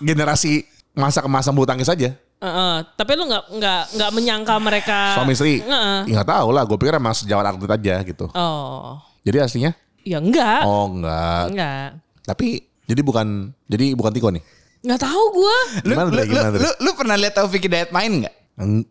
generasi 0.04 0.52
masa 0.92 1.24
ke 1.24 1.28
masa 1.30 1.48
bulu 1.56 1.64
tangkis 1.64 1.88
aja. 1.88 2.12
Heeh, 2.44 2.74
tapi 3.00 3.16
lu 3.16 3.24
nggak 3.24 3.44
nggak 3.56 3.82
nggak 3.96 4.10
menyangka 4.12 4.54
mereka 4.60 5.16
Suami 5.16 5.32
istri. 5.32 5.64
Heeh. 5.64 5.98
Ya, 6.12 6.20
nggak 6.20 6.28
tahu 6.28 6.48
lah. 6.52 6.62
Gue 6.68 6.76
pikir 6.76 7.00
emang 7.00 7.16
sejawat 7.16 7.56
atlet 7.56 7.72
aja 7.80 7.94
gitu. 8.04 8.28
Oh. 8.36 9.00
Jadi 9.24 9.36
aslinya? 9.40 9.72
Ya 10.04 10.20
enggak. 10.20 10.68
Oh 10.68 10.92
enggak. 10.92 11.44
Enggak. 11.48 11.88
Tapi 12.28 12.48
jadi 12.84 13.00
bukan 13.00 13.56
jadi 13.64 13.96
bukan 13.96 14.12
Tiko 14.12 14.28
nih. 14.28 14.44
Enggak 14.84 15.00
tahu 15.00 15.24
gua. 15.40 15.58
Lu, 15.88 15.92
Gimana, 15.96 16.08
lu, 16.12 16.22
lu, 16.28 16.60
lu, 16.60 16.70
lu 16.84 16.90
pernah 16.92 17.16
lihat 17.16 17.40
Taufik 17.40 17.64
Hidayat 17.64 17.88
main 17.88 18.20
nggak? 18.20 18.34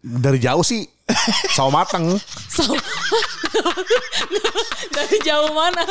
Dari 0.02 0.42
jauh 0.42 0.66
sih 0.66 0.90
sawo 1.50 1.70
mateng. 1.70 2.16
So- 2.50 2.80
Dari 4.90 5.18
jauh 5.22 5.52
mana? 5.52 5.84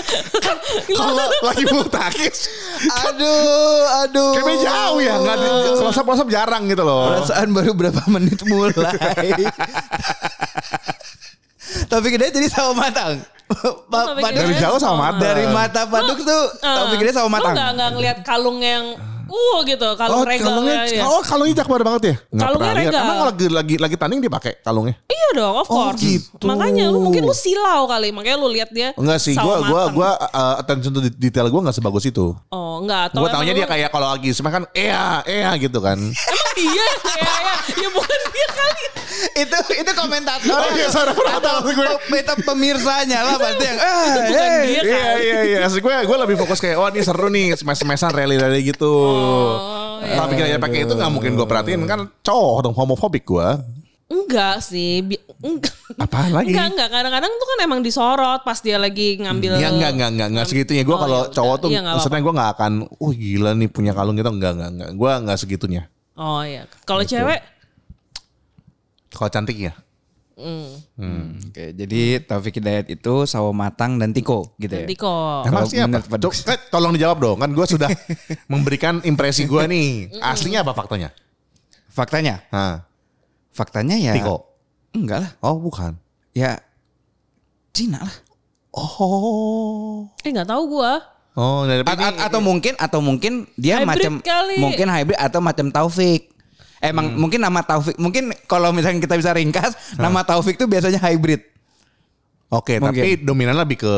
Kalau 0.88 1.26
lagi 1.43 1.64
bulu 1.64 1.85
tangkis 1.87 2.49
Aduh, 3.06 3.76
aduh. 4.03 4.32
Kayaknya 4.35 4.56
jauh 4.62 4.99
ya, 4.99 5.14
nggak 5.17 5.37
di 5.37 5.49
pelosok-pelosok 5.76 6.29
jarang 6.29 6.64
gitu 6.67 6.82
loh. 6.82 7.12
Perasaan 7.12 7.51
baru 7.51 7.72
berapa 7.72 8.01
menit 8.08 8.41
mulai. 8.44 8.72
Taufik 11.89 12.13
Hidayat 12.15 12.32
jadi 12.32 12.48
sawo 12.48 12.72
matang. 12.72 13.20
Padahal- 13.86 14.17
Dari 14.22 14.55
jauh 14.56 14.79
sama 14.81 14.96
sama. 14.96 15.05
mata. 15.13 15.20
dari 15.20 15.44
mata 15.46 15.81
Paduk 15.84 16.25
tuh 16.25 16.43
Taufik 16.58 16.98
Hidayat 16.98 17.17
sawo 17.17 17.29
Lu 17.29 17.32
matang. 17.32 17.53
enggak 17.53 17.70
enggak 17.77 17.91
ngeliat 17.93 18.19
kalung 18.25 18.58
yang 18.60 18.96
uh 19.32 19.58
gitu, 19.65 19.89
kalung 19.94 20.12
Oh, 20.15 20.24
regal 20.24 20.46
kalungnya, 20.46 20.77
ya. 20.86 21.05
oh 21.05 21.20
kalungnya 21.20 21.55
jakbar 21.56 21.81
banget 21.82 22.03
ya? 22.03 22.15
Nggak 22.29 22.36
Kalungnya 22.43 22.60
pernah 22.62 22.74
lihat. 22.74 22.93
regal. 22.93 23.03
Emang 23.03 23.19
lagi 23.24 23.46
lagi 23.48 23.74
lagi 23.79 23.96
tanding 23.96 24.20
dia 24.20 24.31
pakai 24.31 24.53
kalungnya? 24.60 24.94
Iya 25.05 25.29
dong, 25.32 25.55
of 25.56 25.67
Oh, 25.67 25.74
course. 25.89 25.98
gitu. 25.98 26.44
Makanya 26.44 26.84
lu 26.86 26.98
mungkin 27.01 27.22
lu 27.22 27.32
silau 27.32 27.84
kali, 27.86 28.08
makanya 28.10 28.36
lu 28.36 28.48
lihat 28.48 28.69
dia. 28.70 28.93
Enggak 28.94 29.19
sih, 29.19 29.32
gua 29.34 29.58
matang. 29.58 29.93
gua 29.93 30.10
uh, 30.20 30.55
attention 30.58 30.91
to 30.91 31.01
detail 31.10 31.48
gua 31.48 31.60
nggak 31.62 31.74
sebagus 31.74 32.05
itu. 32.05 32.36
Oh, 32.46 32.74
enggak, 32.79 33.08
atau 33.08 33.20
Gua 33.20 33.31
taunya 33.31 33.51
emang 33.51 33.56
dia 33.56 33.67
lu- 33.67 33.72
kayak 33.72 33.89
kalau 33.91 34.08
lagi 34.08 34.31
semua 34.31 34.51
kan 34.51 34.65
iya 34.72 35.24
iya 35.24 35.51
gitu 35.56 35.79
kan. 35.79 35.96
Emang 35.96 36.51
dia 36.55 36.69
ya, 36.69 36.86
ya, 37.17 37.55
ya 37.74 37.89
bukan 37.91 38.19
dia 38.29 38.48
kali. 38.51 38.84
itu 39.34 39.58
itu 39.77 39.91
komentator. 39.94 40.51
Oh, 40.51 40.69
iya, 40.72 40.89
sorry, 40.89 41.12
atau 41.15 41.62
gue. 41.62 41.89
beta 42.08 42.34
pemirsanya 42.36 43.22
lah 43.22 43.36
pasti 43.39 43.65
yang 43.65 43.79
ah, 43.79 44.03
Itu 44.03 44.20
bukan 44.20 44.34
hey. 44.34 44.60
dia 44.62 44.81
Iya 44.82 44.82
kali. 44.82 45.22
iya 45.22 45.41
iya. 45.44 45.58
Asli 45.62 45.81
gue 45.81 45.94
gue 45.94 46.17
lebih 46.19 46.36
fokus 46.36 46.58
kayak 46.58 46.77
oh 46.77 46.89
ini 46.89 47.01
seru 47.01 47.29
nih 47.29 47.55
smash-smashan 47.55 48.10
rally-rally 48.10 48.60
gitu. 48.67 48.93
Iya. 50.02 50.17
Tapi 50.17 50.32
kira 50.34 50.58
pakai 50.58 50.79
itu 50.82 50.93
nggak 50.93 51.10
mungkin 51.10 51.32
gue 51.34 51.46
perhatiin 51.46 51.82
kan 51.84 52.00
cowok 52.20 52.58
dong 52.62 52.74
homofobik 52.74 53.22
gue. 53.22 53.48
Enggak 54.12 54.60
sih, 54.60 55.00
bi- 55.00 55.24
enggak. 55.41 55.72
Apaan 55.96 56.36
lagi? 56.36 56.52
Enggak, 56.52 56.69
enggak. 56.69 56.88
Kadang-kadang 56.91 57.32
tuh 57.32 57.46
kan 57.48 57.58
emang 57.64 57.81
disorot 57.81 58.41
pas 58.44 58.60
dia 58.60 58.76
lagi 58.76 59.17
ngambil. 59.17 59.56
Ya 59.56 59.72
enggak 59.72 59.91
enggak 59.96 60.10
enggak 60.12 60.29
enggak 60.29 60.46
segitunya. 60.46 60.84
Gue 60.84 60.96
Oh, 60.96 61.00
kalau 61.00 61.20
ya 61.22 61.32
cowok 61.32 61.56
tuh 61.58 61.69
Iya, 61.72 61.81
nggak 61.81 61.94
maksudnya 61.96 62.20
gue 62.20 62.34
nggak 62.36 62.50
akan, 62.52 62.72
uh 62.93 63.12
gila 63.14 63.50
nih 63.56 63.69
punya 63.69 63.93
kalung 63.96 64.12
gitu 64.12 64.29
enggak 64.29 64.52
enggak 64.52 64.70
enggak. 64.70 64.91
Gue 64.93 65.10
enggak 65.17 65.38
segitunya. 65.38 65.82
Oh 66.12 66.44
iya. 66.44 66.69
Kalau 66.84 67.00
Gitu. 67.02 67.17
cewek, 67.17 67.41
Kalau 69.08 69.29
cantik 69.29 69.56
ya. 69.56 69.72
Hmm, 70.34 71.39
Oke, 71.43 71.72
jadi 71.72 72.01
Taufik 72.20 72.56
Hidayat 72.56 72.89
itu 72.89 73.15
sawo 73.24 73.51
matang 73.51 73.96
dan 73.96 74.10
tiko 74.10 74.55
gitu 74.56 74.72
ya. 74.74 74.86
Tiko. 74.86 75.43
Emang 75.43 75.65
siapa? 75.65 76.01
Cok, 76.01 76.32
eh, 76.48 76.58
tolong 76.69 76.91
dijawab 76.91 77.19
dong. 77.19 77.39
Kan 77.39 77.51
gue 77.51 77.67
sudah 77.67 77.89
memberikan 78.53 78.98
impresi 79.03 79.44
gue 79.44 79.62
nih. 79.62 79.89
Aslinya 80.19 80.60
apa 80.60 80.72
faktanya? 80.72 81.12
Faktanya, 81.86 82.41
Nah, 82.48 82.89
faktanya 83.51 83.94
ya. 83.94 84.12
Tiko. 84.12 84.48
Enggak 84.93 85.19
lah, 85.20 85.31
Oh 85.41 85.56
bukan. 85.56 85.96
ya 86.32 86.56
Cina 87.70 88.01
lah. 88.01 88.17
Oh. 88.72 90.08
Eh 90.20 90.29
nggak 90.29 90.48
tahu 90.48 90.62
gua. 90.70 91.01
Oh, 91.32 91.65
a- 91.65 92.29
atau 92.29 92.41
mungkin 92.41 92.77
atau 92.77 93.01
mungkin 93.01 93.48
dia 93.56 93.81
Hybrid 93.81 93.89
macam 93.89 94.12
kali. 94.20 94.56
mungkin 94.60 94.84
hybrid 94.86 95.17
atau 95.17 95.41
macam 95.41 95.69
Taufik. 95.69 96.29
Emang 96.82 97.15
mungkin 97.15 97.39
nama 97.39 97.62
Taufik 97.62 97.94
mungkin 97.94 98.34
kalau 98.51 98.74
misalnya 98.74 98.98
kita 98.98 99.15
bisa 99.15 99.31
ringkas 99.31 99.72
nama 99.94 100.27
Taufik 100.27 100.58
tuh 100.58 100.67
biasanya 100.67 100.98
hybrid. 100.98 101.46
Oke, 102.51 102.77
Mungkin. 102.77 103.01
tapi 103.01 103.10
dominan 103.22 103.56
lebih 103.56 103.81
ke 103.81 103.93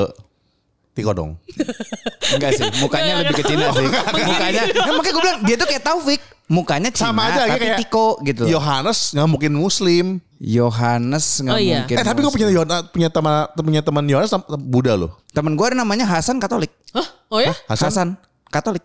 Tiko 0.95 1.11
dong. 1.11 1.35
Enggak 2.39 2.55
sih, 2.55 2.63
mukanya 2.79 3.27
lebih 3.27 3.43
ke 3.43 3.45
Cina 3.51 3.67
sih. 3.75 3.83
Mukanya, 3.83 4.63
nah, 4.71 4.95
makanya 4.95 5.11
gue 5.11 5.23
bilang 5.27 5.41
dia 5.43 5.57
tuh 5.59 5.67
kayak 5.67 5.83
Taufik. 5.83 6.23
Mukanya 6.45 6.93
Cina 6.93 7.09
Sama 7.11 7.33
aja 7.33 7.49
tapi 7.51 7.67
kayak 7.67 7.81
Tiko 7.83 8.21
gitu. 8.23 8.45
Yohanes 8.47 9.11
nggak 9.11 9.27
mungkin 9.27 9.53
Muslim. 9.59 10.07
Yohanes 10.39 11.41
nggak 11.43 11.57
Oh, 11.57 11.59
iya. 11.59 11.83
mungkin. 11.83 11.95
eh 11.99 12.05
tapi 12.05 12.19
gue 12.23 12.31
punya 12.31 12.47
Yohanes, 12.53 12.85
punya 12.95 13.09
teman 13.11 13.33
punya 13.59 13.81
teman 13.83 14.05
Yohanes 14.07 14.31
Buddha 14.61 14.95
loh. 14.95 15.19
Temen 15.35 15.59
gue 15.59 15.67
ada 15.67 15.75
namanya 15.75 16.07
Hasan 16.07 16.39
Katolik. 16.39 16.71
Hah? 16.95 17.07
Oh 17.33 17.41
ya? 17.43 17.51
Hasan? 17.67 17.89
Hasan 17.91 18.09
Katolik. 18.55 18.85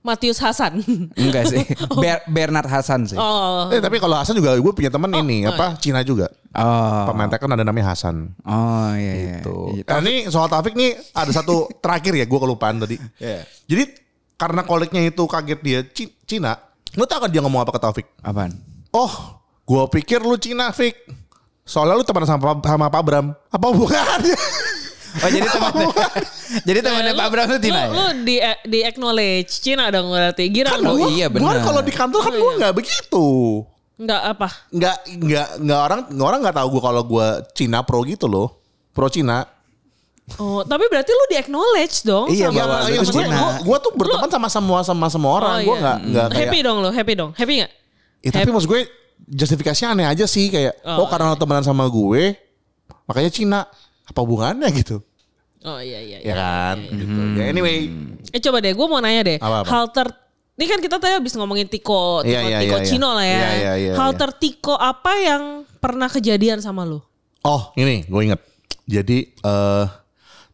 Matius 0.00 0.40
Hasan. 0.40 0.80
Enggak 1.20 1.52
sih. 1.52 1.60
Ber- 2.02 2.24
Bernard 2.24 2.64
Hasan 2.64 3.04
sih. 3.04 3.16
oh. 3.16 3.68
Eh 3.68 3.78
tapi 3.78 4.00
kalau 4.00 4.16
Hasan 4.16 4.32
juga 4.32 4.56
gue 4.56 4.72
punya 4.72 4.88
teman 4.88 5.12
ini 5.20 5.44
apa 5.44 5.76
Cina 5.76 6.00
juga. 6.00 6.32
Oh. 6.50 7.04
Pemain 7.12 7.28
tekken 7.28 7.52
ada 7.52 7.62
namanya 7.62 7.92
Hasan. 7.92 8.32
Oh 8.42 8.90
iya 8.96 9.12
iya. 9.14 9.36
Tuh. 9.44 9.76
Iya. 9.76 9.84
Nah, 9.86 10.00
ini 10.00 10.14
soal 10.26 10.48
Taufik 10.48 10.72
nih 10.72 10.96
ada 11.12 11.28
satu 11.30 11.68
terakhir 11.84 12.16
ya 12.16 12.24
gue 12.24 12.38
kelupaan 12.40 12.80
tadi. 12.80 12.96
Iya. 13.20 13.44
Jadi 13.68 13.84
karena 14.34 14.64
koliknya 14.64 15.04
itu 15.04 15.22
kaget 15.28 15.60
dia 15.60 15.80
Ci- 15.84 16.16
Cina, 16.24 16.56
lu 16.96 17.04
tau 17.04 17.20
kan 17.20 17.28
dia 17.28 17.44
ngomong 17.44 17.60
apa 17.60 17.76
ke 17.76 17.80
Taufik? 17.80 18.06
Apaan? 18.24 18.56
Oh, 18.90 19.12
gue 19.62 19.84
pikir 19.94 20.18
lu 20.18 20.40
Cina, 20.40 20.72
Fik. 20.72 20.96
Soalnya 21.62 21.94
lu 21.94 22.02
teman 22.02 22.24
sama, 22.24 22.56
sama 22.58 22.88
Pak 22.88 23.02
Bram. 23.04 23.36
Apa 23.46 23.66
hubungannya? 23.70 24.34
Oh 25.10 25.26
jadi 25.26 25.42
temannya. 25.42 25.86
jadi 26.68 26.78
temannya 26.80 27.12
Pak 27.14 27.28
Bram 27.28 27.46
tuh 27.48 27.58
Cina 27.58 27.80
Lu, 27.80 27.82
ya? 27.82 27.88
lu 27.90 28.04
di 28.22 28.36
di 28.66 28.78
acknowledge 28.86 29.50
Cina 29.58 29.90
dong 29.90 30.08
berarti. 30.08 30.44
Gira 30.46 30.70
Kan 30.70 30.80
lu. 30.80 30.90
Oh 30.90 30.96
gua- 31.02 31.10
iya, 31.10 31.26
gua 31.26 31.34
benar. 31.58 31.66
kalau 31.66 31.80
di 31.82 31.92
kantor 31.92 32.20
kan 32.22 32.34
gue 32.34 32.52
nggak 32.62 32.74
begitu. 32.74 33.26
Enggak 34.00 34.22
apa? 34.22 34.48
Nggak 34.70 34.96
nggak 35.18 35.48
nggak 35.60 35.80
orang 35.82 36.00
nggak 36.08 36.26
orang 36.30 36.38
nggak 36.46 36.56
tahu 36.56 36.68
gue 36.70 36.82
kalau 36.82 37.02
gue 37.02 37.26
Cina 37.52 37.78
pro 37.82 38.00
gitu 38.06 38.26
loh. 38.26 38.48
Pro 38.90 39.10
Cina. 39.10 39.44
Oh, 40.38 40.62
tapi 40.62 40.86
berarti 40.86 41.10
lu 41.10 41.24
di 41.26 41.34
acknowledge 41.34 42.06
dong 42.06 42.30
Iya, 42.30 42.54
sama 42.54 42.62
bahwa 42.62 42.70
Iya, 42.70 42.78
lu 42.78 42.86
tuh 42.86 42.98
maksudnya 43.02 43.26
Cina. 43.26 43.38
Gue 43.42 43.50
gue 43.66 43.76
tuh 43.82 43.92
berteman 43.98 44.30
sama 44.30 44.48
semua 44.48 44.78
sama 44.86 45.06
semua 45.10 45.32
orang. 45.36 45.54
Oh, 45.58 45.60
gue 45.66 45.74
iya. 45.74 45.82
nggak 45.82 45.96
nggak 46.06 46.26
kayak. 46.30 46.46
Happy 46.46 46.58
dong 46.62 46.76
lo, 46.78 46.90
happy 46.94 47.12
dong. 47.18 47.30
Happy 47.34 47.54
nggak? 47.58 47.72
Ya, 48.20 48.30
tapi 48.30 48.50
maksud 48.54 48.68
gue 48.68 48.80
justifikasinya 49.26 49.92
aneh 49.92 50.06
aja 50.06 50.24
sih 50.24 50.48
kayak 50.48 50.80
oh, 50.82 51.04
Oh, 51.04 51.06
karena 51.08 51.32
lo 51.32 51.36
temenan 51.36 51.62
sama 51.62 51.84
gue 51.86 52.34
makanya 53.04 53.30
Cina 53.30 53.60
apa 54.10 54.18
hubungannya 54.20 54.68
gitu 54.74 54.98
Oh 55.60 55.76
iya 55.76 56.00
iya. 56.00 56.18
ya 56.18 56.24
iya. 56.24 56.34
kan 56.34 56.76
gitu 56.80 57.20
ya 57.36 57.44
anyway 57.48 57.88
Eh 58.30 58.38
coba 58.38 58.60
deh, 58.60 58.70
gue 58.70 58.86
mau 58.86 59.00
nanya 59.00 59.26
deh. 59.26 59.38
Apa-apa? 59.40 59.66
Hal 59.66 59.84
ter 59.90 60.06
ini 60.54 60.64
kan 60.64 60.78
kita 60.78 60.96
tadi 60.96 61.18
habis 61.18 61.34
ngomongin 61.34 61.66
Tiko, 61.66 62.20
Tiko, 62.20 62.30
Iya, 62.30 62.40
iya, 62.46 62.58
Tiko 62.62 62.76
iya, 62.76 62.84
iya. 62.84 62.86
Cino 62.86 63.08
lah 63.10 63.26
ya. 63.26 63.32
Iya, 63.34 63.50
iya, 63.50 63.72
iya, 63.74 63.92
Hal 63.96 64.10
iya. 64.12 64.18
tertiko 64.18 64.72
apa 64.72 65.12
yang 65.16 65.42
pernah 65.76 66.06
kejadian 66.06 66.60
sama 66.60 66.84
lu? 66.84 67.00
oh 67.40 67.72
ini 67.74 68.04
gue 68.04 68.20
inget 68.22 68.40
jadi 68.84 69.18
eh 69.26 69.84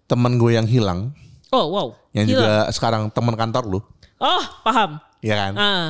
temen 0.06 0.38
gue 0.38 0.54
yang 0.54 0.64
hilang 0.64 1.10
Oh 1.50 1.66
wow. 1.68 1.88
yang 2.12 2.24
Gila. 2.24 2.38
juga 2.38 2.54
sekarang 2.70 3.10
teman 3.10 3.34
kantor 3.34 3.64
lu 3.66 3.80
Oh 4.16 4.42
paham. 4.62 5.02
ya 5.18 5.34
kan 5.36 5.52
Ah 5.52 5.86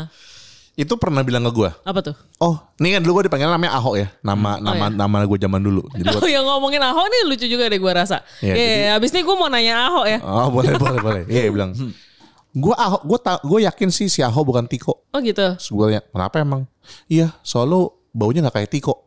itu 0.76 0.92
pernah 0.95 1.25
bilang 1.25 1.40
ke 1.42 1.52
gue 1.52 1.71
apa 1.83 2.00
tuh? 2.04 2.14
oh 2.37 2.61
ini 2.76 2.92
kan 2.92 3.00
dulu 3.00 3.18
gue 3.18 3.33
dipanggil 3.33 3.49
namanya 3.49 3.80
Ahok 3.80 3.97
ya 3.97 4.12
nama 4.21 4.61
nama 4.61 4.87
iya. 4.87 4.92
nama 4.92 5.16
gue 5.25 5.38
zaman 5.40 5.56
dulu 5.59 5.83
jadi 5.90 6.04
Oh 6.12 6.21
gue 6.21 6.28
yang 6.28 6.45
ngomongin 6.45 6.85
Ahok 6.85 7.09
nih 7.09 7.23
lucu 7.26 7.47
juga 7.47 7.64
deh 7.66 7.80
gue 7.80 7.92
rasa. 7.92 8.21
Iya, 8.38 8.52
Iya, 8.52 8.66
jadi- 8.68 8.92
abis 8.95 9.11
ini 9.11 9.21
gue 9.25 9.37
mau 9.37 9.49
nanya 9.49 9.88
Ahok 9.88 10.06
ya. 10.06 10.18
oh 10.21 10.49
boleh 10.52 10.73
boleh 10.85 10.99
boleh 11.00 11.23
iya 11.26 11.49
dia 11.49 11.52
bilang 11.52 11.73
gue 12.52 12.75
Ahok 12.76 13.02
gue 13.04 13.18
tak 13.18 13.40
gue 13.40 13.59
yakin 13.64 13.88
sih 13.88 14.06
si 14.06 14.21
Ahok 14.21 14.52
bukan 14.52 14.68
Tiko 14.68 15.09
Oh 15.11 15.21
gitu. 15.25 15.56
Terus 15.56 15.73
gue 15.73 15.87
kenapa 16.12 16.45
emang? 16.45 16.68
Iya, 17.09 17.33
soal 17.40 17.66
lu 17.66 17.80
baunya 18.12 18.45
gak 18.45 18.61
kayak 18.61 18.68
Tiko. 18.68 19.06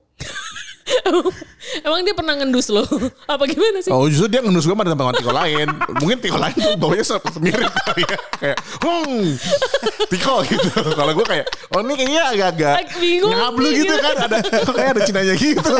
Emang 1.85 2.01
dia 2.01 2.13
pernah 2.13 2.33
ngendus 2.33 2.67
lo? 2.69 2.83
apa 3.31 3.43
gimana 3.45 3.79
sih? 3.79 3.89
Oh 3.89 4.05
justru 4.05 4.27
dia 4.27 4.39
ngendus 4.39 4.63
gue 4.63 4.71
sama 4.71 4.83
dengan 4.83 5.13
Tiko 5.13 5.31
lain. 5.31 5.67
Mungkin 5.97 6.17
Tiko 6.19 6.37
lain 6.37 6.55
tuh 6.55 6.73
baunya 6.75 7.03
se- 7.03 7.19
mirip 7.37 7.69
kali 7.83 8.03
ya. 8.03 8.17
Kayak, 8.35 8.57
hmm, 8.79 9.23
Tiko 10.07 10.35
gitu. 10.43 10.69
Kalau 10.91 11.11
gue 11.11 11.25
kayak, 11.25 11.45
oh 11.69 11.79
ini 11.81 11.93
kayaknya 11.95 12.21
agak-agak 12.29 12.75
Ag- 12.79 12.93
bingung 12.97 13.31
ngablu 13.31 13.67
gitu 13.69 13.85
gitu. 13.85 13.95
kan. 13.97 14.15
Ada, 14.19 14.37
kayak 14.67 14.89
ada 14.95 15.01
cinanya 15.03 15.33
gitu. 15.35 15.73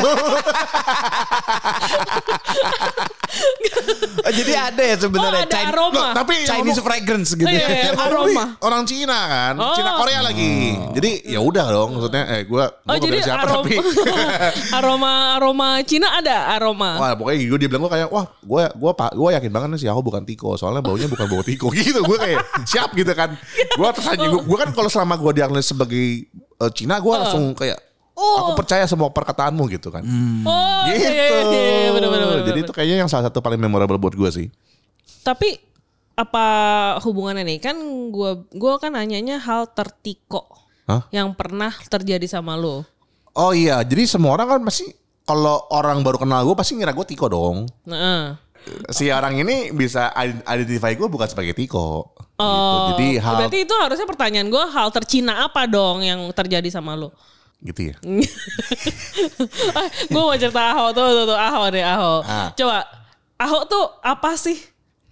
Oh, 4.20 4.32
jadi 4.32 4.52
ada 4.52 4.82
ya 4.84 4.96
sebenarnya 4.96 5.42
Oh, 5.42 5.46
ada 5.46 5.54
Chin- 5.56 5.70
aroma. 5.70 5.94
Loh, 5.96 6.08
tapi 6.12 6.34
Chinese 6.44 6.76
ngomong- 6.76 6.84
fragrance 6.84 7.30
gitu. 7.32 7.46
Oh, 7.46 7.52
iya, 7.52 7.62
ya. 7.62 7.78
iya. 7.88 7.92
aroma. 7.96 8.44
orang 8.60 8.82
Cina 8.84 9.18
kan, 9.24 9.54
Oh. 9.56 9.74
Cina 9.74 9.90
Korea 9.96 10.20
lagi. 10.20 10.52
Jadi 10.92 11.10
ya 11.26 11.40
udah 11.40 11.66
dong, 11.66 11.88
maksudnya 11.96 12.22
eh 12.28 12.42
gue 12.44 12.64
Oh 12.64 12.96
jadi 12.96 13.16
siapa 13.20 13.42
aroma, 13.44 13.54
tapi 13.62 13.74
aroma 14.72 15.14
aroma 15.36 15.80
Cina 15.84 16.08
ada 16.18 16.52
aroma. 16.56 16.96
Wah 17.00 17.12
pokoknya 17.16 17.38
gue 17.46 17.58
dia 17.60 17.68
bilang 17.68 17.88
gue 17.88 17.92
kayak 17.96 18.08
wah 18.08 18.26
gue 18.40 18.62
gue 18.70 18.92
pak 18.96 19.10
gue 19.16 19.28
yakin 19.36 19.50
banget 19.52 19.68
nih 19.74 19.78
si 19.80 19.86
Yahoo 19.88 20.02
bukan 20.04 20.22
Tiko 20.24 20.54
soalnya 20.56 20.80
baunya 20.84 21.06
bukan 21.06 21.26
bau 21.28 21.42
Tiko 21.44 21.68
gitu 21.76 22.00
gue 22.00 22.18
kayak 22.18 22.38
siap 22.64 22.90
gitu 22.96 23.12
kan 23.12 23.36
gue 23.76 23.88
tersanjung 23.96 24.44
gue 24.44 24.58
kan 24.58 24.70
kalau 24.72 24.88
selama 24.88 25.14
gue 25.20 25.32
diagnosis 25.40 25.72
sebagai 25.72 26.26
eh, 26.34 26.70
Cina 26.72 26.98
gue 26.98 27.12
langsung 27.12 27.54
kayak 27.56 27.78
aku 28.20 28.52
percaya 28.52 28.84
semua 28.84 29.08
perkataanmu 29.08 29.64
gitu 29.72 29.88
kan 29.88 30.04
Oh 30.44 30.80
gitu 30.92 31.08
iya, 31.08 31.10
iya, 31.12 31.40
iya, 31.88 31.90
bener, 31.96 32.08
bener, 32.12 32.26
bener, 32.28 32.40
jadi 32.44 32.60
bener. 32.60 32.68
itu 32.68 32.72
kayaknya 32.76 32.96
yang 33.06 33.10
salah 33.10 33.32
satu 33.32 33.40
paling 33.40 33.56
memorable 33.56 33.96
buat 33.96 34.12
gue 34.12 34.28
sih 34.28 34.46
Tapi 35.24 35.56
apa 36.16 36.44
hubungannya 37.00 37.48
nih? 37.48 37.58
Kan 37.64 37.76
gua 38.12 38.44
gua 38.52 38.76
kan 38.76 38.92
nanyanya 38.92 39.40
hal 39.40 39.64
tertiko 39.72 40.44
Hah? 40.84 41.08
yang 41.08 41.32
pernah 41.32 41.72
terjadi 41.72 42.28
sama 42.28 42.60
lo. 42.60 42.84
oh 43.30 43.54
iya 43.54 43.78
jadi 43.86 44.04
semua 44.10 44.34
orang 44.34 44.58
kan 44.58 44.60
masih 44.60 44.90
kalau 45.30 45.62
orang 45.70 46.02
baru 46.02 46.18
kenal 46.18 46.42
gue 46.42 46.58
pasti 46.58 46.74
ngira 46.74 46.90
gue 46.90 47.06
Tiko 47.06 47.30
dong 47.30 47.70
Nah, 47.86 48.34
si 48.90 49.14
orang 49.14 49.38
ini 49.38 49.70
bisa 49.70 50.10
identify 50.50 50.90
gue 50.98 51.06
bukan 51.06 51.30
sebagai 51.30 51.54
Tiko 51.54 52.18
gitu. 52.18 52.42
Oh, 52.42 52.96
jadi 52.96 53.22
hal 53.22 53.46
berarti 53.46 53.58
itu 53.62 53.74
harusnya 53.78 54.06
pertanyaan 54.10 54.50
gue 54.50 54.64
hal 54.74 54.90
tercina 54.90 55.46
apa 55.46 55.70
dong 55.70 56.02
yang 56.02 56.18
terjadi 56.34 56.66
sama 56.66 56.98
lo? 56.98 57.14
gitu 57.60 57.92
ya 57.92 57.96
gue 60.08 60.16
mau 60.16 60.32
cerita 60.32 60.72
Aho 60.72 60.96
tuh, 60.96 61.12
tuh, 61.12 61.24
tuh 61.28 61.38
Aho 61.38 61.68
deh 61.68 61.84
Aho. 61.84 62.24
Ah. 62.24 62.48
Coba 62.56 62.88
Aho 63.36 63.68
tuh 63.68 63.84
apa 64.00 64.32
sih? 64.40 64.56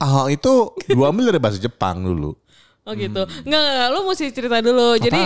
Ah 0.01 0.25
itu 0.33 0.73
ambil 0.89 1.29
dari 1.29 1.37
bahasa 1.37 1.61
Jepang 1.61 2.01
dulu 2.01 2.33
Oh 2.89 2.97
gitu. 2.97 3.23
Enggak, 3.45 3.61
enggak, 3.61 3.75
enggak, 3.77 3.89
lu 3.93 4.01
mesti 4.09 4.25
cerita 4.33 4.57
dulu. 4.65 4.97
Apaan? 4.97 5.05
jadi 5.05 5.21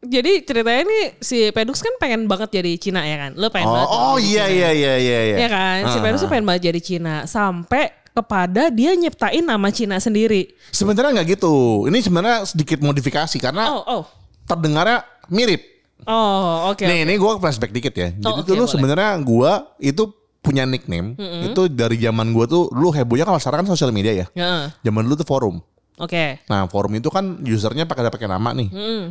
ceritanya 0.00 0.82
nih 0.84 1.04
si 1.18 1.50
Pedux 1.50 1.78
kan 1.78 1.90
pengen 1.98 2.24
banget 2.24 2.54
jadi 2.54 2.70
Cina 2.76 3.02
ya 3.02 3.16
kan? 3.18 3.30
Lu 3.34 3.50
pengen 3.50 3.66
Oh, 3.66 3.74
banget. 3.74 3.88
oh 3.90 4.16
jadi 4.16 4.28
iya 4.28 4.44
iya 4.46 4.70
iya 4.70 4.94
iya 4.96 5.20
iya. 5.24 5.36
Ya 5.36 5.48
kan? 5.48 5.78
Si 5.90 5.98
Ah, 5.98 6.02
Pedux 6.02 6.18
tuh 6.18 6.26
ah. 6.26 6.32
pengen 6.32 6.46
banget 6.46 6.62
jadi 6.70 6.80
Cina 6.80 7.14
sampai 7.24 7.90
kepada 8.08 8.66
dia 8.68 8.94
nyiptain 8.94 9.42
nama 9.42 9.68
Cina 9.70 9.98
sendiri. 9.98 10.54
Sebenarnya 10.70 11.18
nggak 11.18 11.28
gitu. 11.34 11.86
Ini 11.86 11.98
sebenarnya 11.98 12.46
sedikit 12.46 12.78
modifikasi 12.78 13.36
karena 13.38 13.70
Oh, 13.70 13.82
oh. 13.84 14.02
terdengarnya 14.44 15.02
mirip. 15.28 15.62
Oh, 16.06 16.70
oke. 16.70 16.82
Nih, 16.82 17.02
oke. 17.02 17.04
ini 17.04 17.14
gue 17.14 17.32
flashback 17.36 17.70
dikit 17.70 17.92
ya. 17.92 18.08
Jadi 18.10 18.22
Oh, 18.24 18.38
oke, 18.38 18.46
dulu 18.46 18.64
boleh. 18.64 18.70
sebenarnya 18.70 19.10
gue 19.18 19.50
itu 19.84 20.02
punya 20.38 20.62
nickname. 20.62 21.18
Itu 21.44 21.66
dari 21.66 21.98
zaman 21.98 22.30
gue 22.30 22.46
tuh 22.46 22.70
dulu 22.70 22.94
hebohnya 22.94 23.26
kalau 23.26 23.42
sekarang 23.42 23.66
kan 23.66 23.74
sosial 23.74 23.90
media 23.90 24.14
ya. 24.14 24.26
Heeh. 24.30 24.70
Zaman 24.80 25.02
dulu 25.04 25.18
tuh 25.18 25.26
forum. 25.26 25.58
Oke. 25.98 26.38
Nah, 26.46 26.70
forum 26.70 26.94
itu 26.94 27.10
kan 27.10 27.42
usernya 27.42 27.82
pakai 27.82 28.06
pakai 28.06 28.30
nama 28.30 28.54
nih. 28.54 28.70
Mm. 28.70 29.04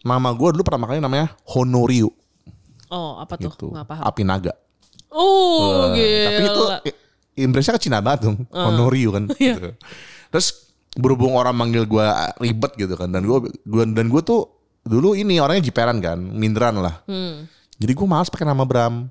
Nama 0.00 0.28
gue 0.30 0.48
dulu 0.54 0.62
pertama 0.62 0.86
kali 0.86 0.98
namanya 0.98 1.34
Honoryu 1.44 2.10
Oh, 2.88 3.20
apa 3.20 3.36
tuh? 3.36 3.52
gitu. 3.52 3.66
Nggak 3.68 3.84
paham. 3.84 4.04
Api 4.06 4.22
naga. 4.24 4.52
Oh, 5.08 5.92
Eh, 5.92 5.92
gila. 5.92 6.24
Tapi 6.24 6.42
itu 6.44 6.62
impresnya 7.38 7.76
ke 7.76 7.82
Cina 7.82 7.98
banget 8.00 8.20
dong. 8.24 8.36
Honoryu 8.48 9.08
kan. 9.12 9.24
Iya. 9.36 9.54
gitu. 9.56 9.70
Terus 10.28 10.48
berhubung 10.96 11.36
orang 11.36 11.52
manggil 11.52 11.84
gue 11.84 12.06
ribet 12.40 12.72
gitu 12.76 12.96
kan. 12.96 13.12
Dan 13.12 13.28
gue 13.28 13.38
gua, 13.62 13.84
dan 13.84 14.06
gue 14.08 14.22
tuh 14.24 14.48
dulu 14.82 15.12
ini 15.12 15.36
orangnya 15.36 15.68
jiperan 15.68 16.00
kan. 16.00 16.16
Minderan 16.16 16.80
lah. 16.80 17.04
Hmm. 17.04 17.44
Jadi 17.76 17.92
gue 17.92 18.06
males 18.06 18.32
pakai 18.32 18.48
nama 18.48 18.64
Bram. 18.64 19.04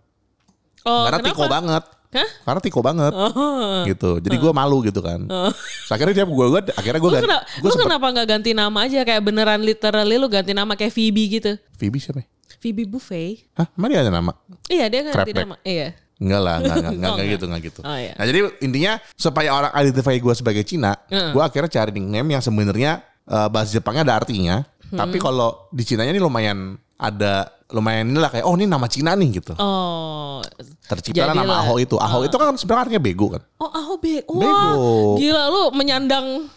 Oh, 0.81 1.03
karena 1.05 1.19
kenapa? 1.19 1.27
tiko 1.29 1.43
banget. 1.45 1.83
Hah? 2.07 2.29
Karena 2.43 2.59
tiko 2.59 2.79
banget. 2.79 3.11
Oh. 3.11 3.83
Gitu. 3.83 4.19
Jadi 4.19 4.35
gue 4.35 4.51
malu 4.51 4.79
gitu 4.81 4.99
kan. 4.99 5.19
Terus 5.27 5.91
akhirnya 5.91 6.13
dia 6.13 6.25
gue 6.25 6.45
gue 6.47 6.61
akhirnya 6.71 6.99
gue 6.99 7.11
ganti. 7.11 7.25
kenapa, 7.27 7.43
Gue 7.53 7.67
lu 7.67 7.73
sempet 7.73 7.85
kenapa 7.85 8.05
nggak 8.09 8.27
ganti 8.29 8.51
nama 8.51 8.77
aja 8.81 8.99
kayak 9.01 9.21
beneran 9.21 9.59
literally 9.59 10.15
lu 10.15 10.27
ganti 10.27 10.51
nama 10.51 10.73
kayak 10.73 10.89
Phoebe 10.89 11.23
gitu? 11.29 11.51
Phoebe 11.75 11.97
siapa? 11.97 12.19
ya? 12.21 12.27
Phoebe 12.57 12.83
Buffet. 12.83 13.45
Hah, 13.53 13.67
emang 13.71 13.89
dia 13.89 14.01
ada 14.01 14.09
nama? 14.09 14.31
Iya 14.65 14.85
dia 14.87 15.01
Crabback. 15.05 15.27
tidak 15.27 15.43
nama. 15.45 15.55
Iya. 15.61 15.87
Enggak 16.17 16.41
lah, 16.41 16.55
enggak, 16.57 16.75
enggak, 16.75 16.89
enggak, 16.89 16.89
Oh, 16.89 17.13
enggak 17.13 17.13
enggak. 17.13 17.35
gitu, 17.37 17.45
enggak 17.45 17.61
gitu. 17.61 17.79
Oh, 17.83 17.97
iya. 17.97 18.13
Nah 18.13 18.25
jadi 18.25 18.39
intinya 18.59 18.91
supaya 19.13 19.49
orang 19.51 19.71
identify 19.75 20.15
gue 20.15 20.33
sebagai 20.33 20.63
Cina, 20.63 20.91
Heeh. 21.05 21.29
gue 21.29 21.43
akhirnya 21.43 21.69
cari 21.69 21.91
nickname 21.93 22.29
yang 22.31 22.41
sebenarnya 22.41 22.91
eh, 23.23 23.47
bahasa 23.47 23.69
Jepangnya 23.69 24.03
ada 24.03 24.15
artinya, 24.17 24.65
Hmm. 24.87 24.97
tapi 24.97 25.19
kalau 25.19 25.67
di 25.69 25.83
Cinanya 25.83 26.09
ini 26.09 26.17
lumayan 26.17 26.57
ada 26.95 27.51
lumayan 27.67 28.07
inilah 28.07 28.31
kayak 28.31 28.45
oh 28.47 28.55
ini 28.55 28.63
nama 28.63 28.87
Cina 28.87 29.11
nih 29.13 29.29
gitu. 29.37 29.51
Oh. 29.59 30.39
Terciptalah 30.87 31.35
Jadilah. 31.35 31.43
nama 31.43 31.53
Aho 31.61 31.75
itu. 31.77 31.95
Aho 31.99 32.23
itu 32.23 32.31
kan 32.33 32.55
sebenarnya 32.55 32.83
artinya 32.87 33.01
bego 33.03 33.27
kan. 33.35 33.41
Oh 33.59 33.67
Aho 33.67 33.99
be. 33.99 34.23
Wah, 34.23 34.39
Bego. 34.39 35.19
gila 35.19 35.43
lu 35.49 35.63
menyandang 35.71 36.47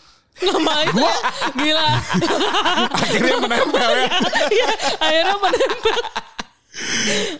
nama 0.40 0.72
itu. 0.86 1.02
ya. 1.02 1.16
Gila. 1.52 1.86
akhirnya 3.02 3.36
menempel 3.38 3.90
ya. 3.92 4.08
Iya, 4.48 4.68
akhirnya 4.96 5.36
menempel. 5.36 5.98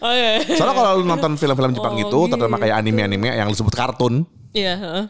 Oh 0.02 0.12
iya. 0.12 0.32
Soalnya 0.58 0.74
kalau 0.74 0.90
lu 0.98 1.04
nonton 1.06 1.32
film-film 1.34 1.70
Jepang 1.72 1.94
Oh, 1.94 2.00
gitu, 2.02 2.18
terutama 2.28 2.58
kayak 2.58 2.76
anime-anime 2.76 3.30
yang 3.30 3.48
disebut 3.48 3.72
kartun, 3.72 4.26
Iya. 4.50 4.74
heeh. 4.76 5.04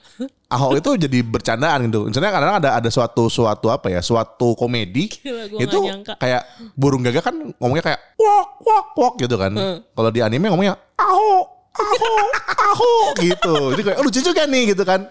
Aho 0.51 0.75
itu 0.75 0.91
jadi 0.99 1.23
bercandaan 1.23 1.87
gitu. 1.87 2.11
Misalnya 2.11 2.35
kadang 2.35 2.59
ada 2.59 2.71
ada 2.83 2.89
suatu 2.91 3.31
suatu 3.31 3.71
apa 3.71 3.87
ya, 3.87 4.03
suatu 4.03 4.59
komedi 4.59 5.07
Gila, 5.23 5.63
itu 5.63 5.79
kayak 6.19 6.43
burung 6.75 7.07
gagak 7.07 7.23
kan 7.23 7.55
ngomongnya 7.63 7.95
kayak 7.95 8.01
wok 8.19 8.49
wok 8.67 8.87
wok 8.99 9.15
gitu 9.23 9.39
kan. 9.39 9.55
Kalau 9.95 10.11
di 10.11 10.19
anime 10.19 10.51
ngomongnya 10.51 10.75
aho 10.99 11.47
aho 11.71 12.13
aho 12.51 12.93
gitu. 13.31 13.55
Jadi 13.79 13.83
kayak 13.87 13.99
oh, 14.03 14.05
lucu 14.11 14.19
juga 14.19 14.43
nih 14.51 14.75
gitu 14.75 14.83
kan. 14.83 15.07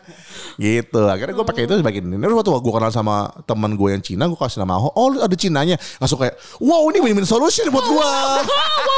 Gitu. 0.60 1.02
Akhirnya 1.08 1.32
gue 1.32 1.46
pakai 1.48 1.64
itu 1.64 1.80
sebagai 1.80 2.04
ini. 2.04 2.20
Terus 2.20 2.36
waktu 2.36 2.52
gue 2.60 2.74
kenal 2.76 2.92
sama 2.92 3.32
teman 3.48 3.80
gue 3.80 3.96
yang 3.96 4.04
Cina, 4.04 4.28
gue 4.28 4.36
kasih 4.36 4.60
nama 4.60 4.76
Aho. 4.76 4.92
Oh 4.92 5.08
ada 5.16 5.36
Cinanya. 5.40 5.80
Langsung 6.04 6.20
kayak 6.20 6.36
wow 6.60 6.84
ini 6.92 7.00
win-win 7.00 7.24
solution 7.24 7.72
buat 7.72 7.88
gue. 7.88 8.12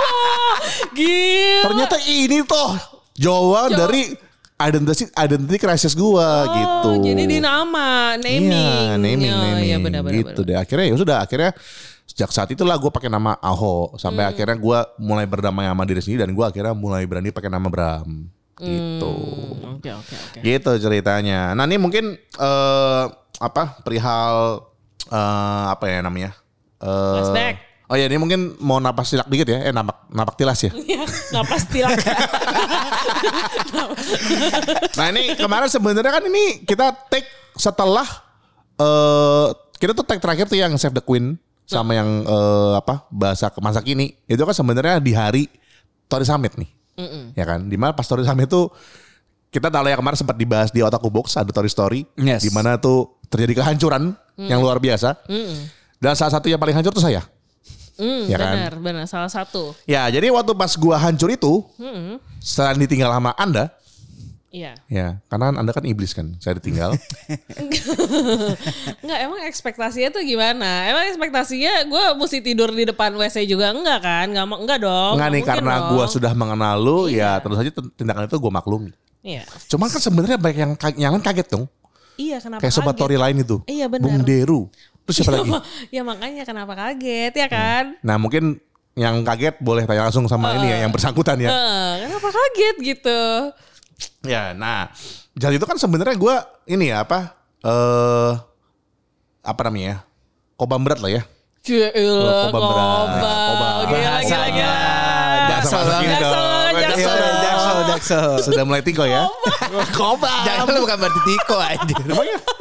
Gila. 0.98 1.62
Ternyata 1.70 1.98
ini 2.10 2.42
toh 2.50 2.74
jawaban 3.14 3.78
Jawa- 3.78 3.78
dari 3.78 4.31
identity 4.64 5.10
identity 5.12 5.58
crisis 5.58 5.94
gua 5.94 6.46
gitu. 6.48 6.90
Oh, 6.92 6.98
jadi 7.00 7.24
di 7.24 7.38
nama, 7.38 8.14
naming. 8.16 8.52
Iya, 8.52 8.96
naming, 8.96 9.32
Oh, 9.32 9.42
naming. 9.42 9.66
Iya, 9.66 9.78
benar, 9.80 10.02
benar, 10.02 10.14
gitu 10.18 10.42
benar. 10.42 10.48
deh. 10.48 10.58
Akhirnya 10.58 10.86
ya 10.88 10.96
sudah, 10.96 11.18
akhirnya 11.20 11.52
sejak 12.04 12.30
saat 12.30 12.50
itulah 12.52 12.76
gue 12.76 12.92
pakai 12.92 13.08
nama 13.08 13.40
Aho 13.40 13.96
sampai 13.96 14.28
Hmm. 14.28 14.32
akhirnya 14.36 14.58
gua 14.60 14.80
mulai 14.98 15.24
berdamai 15.24 15.64
sama 15.64 15.84
diri 15.84 16.00
sendiri 16.00 16.28
dan 16.28 16.36
gua 16.36 16.52
akhirnya 16.52 16.76
mulai 16.76 17.08
berani 17.08 17.32
pakai 17.32 17.48
nama 17.48 17.68
Bram. 17.68 18.28
Gitu. 18.60 19.12
Hmm, 19.64 19.80
Oke, 19.80 19.90
oke, 19.90 20.14
oke. 20.14 20.38
Gitu 20.40 20.72
ceritanya. 20.78 21.56
Nah, 21.56 21.66
ini 21.66 21.80
mungkin 21.80 22.14
eh 22.18 23.04
apa 23.40 23.82
perihal 23.82 24.62
eh 25.08 25.66
apa 25.72 25.86
ya 25.88 26.00
namanya? 26.02 26.32
Eh 26.78 27.14
Flashback. 27.18 27.56
Oh 27.92 28.00
ya, 28.00 28.08
ini 28.08 28.16
mungkin 28.16 28.56
mau 28.64 28.80
napas 28.80 29.12
tilak 29.12 29.28
dikit 29.28 29.52
ya. 29.52 29.68
Eh, 29.68 29.76
napak 29.76 30.08
napak 30.08 30.40
tilas 30.40 30.64
ya. 30.64 30.72
Iya, 30.72 31.04
napas 31.36 31.68
tilak. 31.68 32.00
Nah 34.96 35.06
ini 35.12 35.36
kemarin 35.36 35.68
sebenarnya 35.68 36.12
kan 36.12 36.24
ini 36.24 36.64
kita 36.64 36.96
take 37.12 37.28
setelah 37.56 38.08
eh 38.80 39.48
kita 39.76 39.92
tuh 39.92 40.06
take 40.08 40.24
terakhir 40.24 40.46
tuh 40.48 40.56
yang 40.56 40.72
Save 40.80 40.96
the 40.96 41.04
Queen 41.04 41.36
sama 41.68 41.96
yang 41.96 42.24
eh, 42.24 42.74
apa 42.80 43.04
bahasa 43.12 43.52
ke 43.52 43.60
masa 43.60 43.84
kini 43.84 44.16
itu 44.24 44.40
kan 44.40 44.56
sebenarnya 44.56 45.00
di 45.00 45.12
hari 45.12 45.44
Tori 46.08 46.28
Summit 46.28 46.60
nih, 46.60 46.68
ya 47.36 47.48
kan? 47.48 47.68
Di 47.68 47.80
mana 47.80 47.92
pas 47.92 48.04
Tori 48.04 48.24
Summit 48.24 48.48
tuh 48.48 48.68
kita 49.48 49.68
tahu 49.68 49.84
ya 49.84 49.96
kemarin 49.96 50.16
sempat 50.20 50.36
dibahas 50.36 50.72
di 50.72 50.80
Otaku 50.80 51.08
Box 51.12 51.36
ada 51.36 51.52
Tori 51.52 51.68
Story, 51.68 52.04
Yes. 52.16 52.44
di 52.44 52.52
mana 52.52 52.76
tuh 52.80 53.20
terjadi 53.28 53.64
kehancuran 53.64 54.12
yang 54.36 54.60
luar 54.64 54.80
biasa. 54.80 55.24
Dan 56.00 56.16
salah 56.16 56.36
satu 56.36 56.48
yang 56.52 56.60
paling 56.60 56.76
hancur 56.76 56.92
tuh 56.92 57.04
saya. 57.04 57.24
Hmm, 58.02 58.26
Ya 58.26 58.34
kan? 58.36 58.50
benar, 58.50 58.74
benar. 58.76 59.06
Salah 59.06 59.30
satu. 59.30 59.78
Ya, 59.86 60.10
jadi 60.10 60.28
waktu 60.28 60.52
pas 60.52 60.74
gua 60.74 60.98
hancur 60.98 61.30
itu, 61.30 61.62
setelah 62.38 62.74
ditinggal 62.76 63.14
sama 63.14 63.32
Anda, 63.36 63.70
Iya. 64.50 64.76
ya, 64.86 65.22
karena 65.26 65.54
Anda 65.54 65.70
kan 65.70 65.86
iblis 65.86 66.12
kan, 66.12 66.36
saya 66.38 66.58
ditinggal. 66.58 66.98
Enggak, 69.00 69.20
emang 69.26 69.40
ekspektasinya 69.44 70.12
tuh 70.12 70.20
gimana? 70.22 70.88
Emang 70.88 71.08
ekspektasinya 71.08 71.86
gue 71.86 72.04
mesti 72.16 72.42
tidur 72.42 72.68
di 72.70 72.84
depan 72.84 73.14
WC 73.14 73.46
juga 73.46 73.72
enggak 73.72 74.00
kan? 74.02 74.26
Enggak, 74.28 74.46
mau- 74.46 74.60
enggak 74.60 74.80
dong. 74.82 75.14
Enggak 75.16 75.30
nih 75.32 75.44
karena 75.46 75.74
dong. 75.80 75.90
gua 75.94 76.06
sudah 76.06 76.34
mengenal 76.34 76.76
lu 76.76 77.00
ya 77.08 77.40
terus 77.40 77.58
aja 77.58 77.70
tindakan 77.94 78.26
itu 78.26 78.38
gua 78.38 78.52
maklumi. 78.54 78.92
Iya. 79.22 79.46
Cuman 79.68 79.88
kan 79.88 80.02
sebenarnya 80.02 80.36
banyak 80.36 80.58
yang 80.58 80.74
yang 80.98 81.14
kaget 81.22 81.48
dong. 81.48 81.66
Iya, 82.18 82.38
kenapa 82.38 82.60
Kayak 82.60 82.74
sobat 82.76 82.92
kaget? 82.92 83.02
Tori 83.02 83.18
lain 83.18 83.38
itu. 83.40 83.58
Iya, 83.66 83.86
benar. 83.88 84.04
Bung 84.04 84.18
Deru. 84.22 84.62
Terus 85.08 85.16
siapa 85.22 85.32
lagi? 85.38 85.52
ya 85.96 86.02
makanya 86.06 86.44
kenapa 86.46 86.74
kaget 86.78 87.34
ya 87.34 87.48
kan? 87.50 87.98
Nah 88.06 88.16
mungkin 88.22 88.60
yang 88.94 89.24
kaget 89.24 89.56
boleh 89.64 89.88
tanya 89.88 90.12
langsung 90.12 90.28
sama 90.28 90.56
ini 90.60 90.68
ya 90.68 90.78
yang 90.84 90.92
bersangkutan 90.92 91.40
ya. 91.40 91.50
Eh, 91.50 91.92
kenapa 92.08 92.28
kaget 92.30 92.76
gitu? 92.84 93.22
Ya, 94.26 94.52
nah 94.58 94.90
jadi 95.38 95.56
itu 95.62 95.66
kan 95.66 95.78
sebenarnya 95.78 96.18
gua 96.18 96.44
ini 96.66 96.90
ya 96.90 97.06
apa 97.06 97.38
eh 97.62 98.32
apa 99.42 99.62
namanya 99.70 99.86
ya? 99.86 99.98
Kobam 100.58 100.82
berat 100.86 101.02
lah 101.02 101.10
ya. 101.10 101.24
Gila, 101.62 101.90
Koba 102.50 102.58
berat. 102.58 102.82
koba. 102.82 103.32
Koba. 103.38 103.68
Gila, 103.86 103.86
gila, 103.86 104.10
Bahasanya 104.18 104.50
gila. 104.50 104.74
Jaksel 105.46 105.78
Bahasa 105.78 105.92
banget. 105.94 106.10
Jaksel 106.10 106.82
Jaksel, 106.82 107.14
banget. 107.14 107.31
Iya, 107.82 107.98
Jaksel. 107.98 108.30
Sudah 108.46 108.64
mulai 108.64 108.82
tiko 108.86 109.04
ya. 109.04 109.26
Kobam. 109.98 110.44
Jaksel 110.48 110.78
bukan 110.82 110.98
berarti 111.02 111.22
tiko 111.26 111.58
aja. 111.58 111.96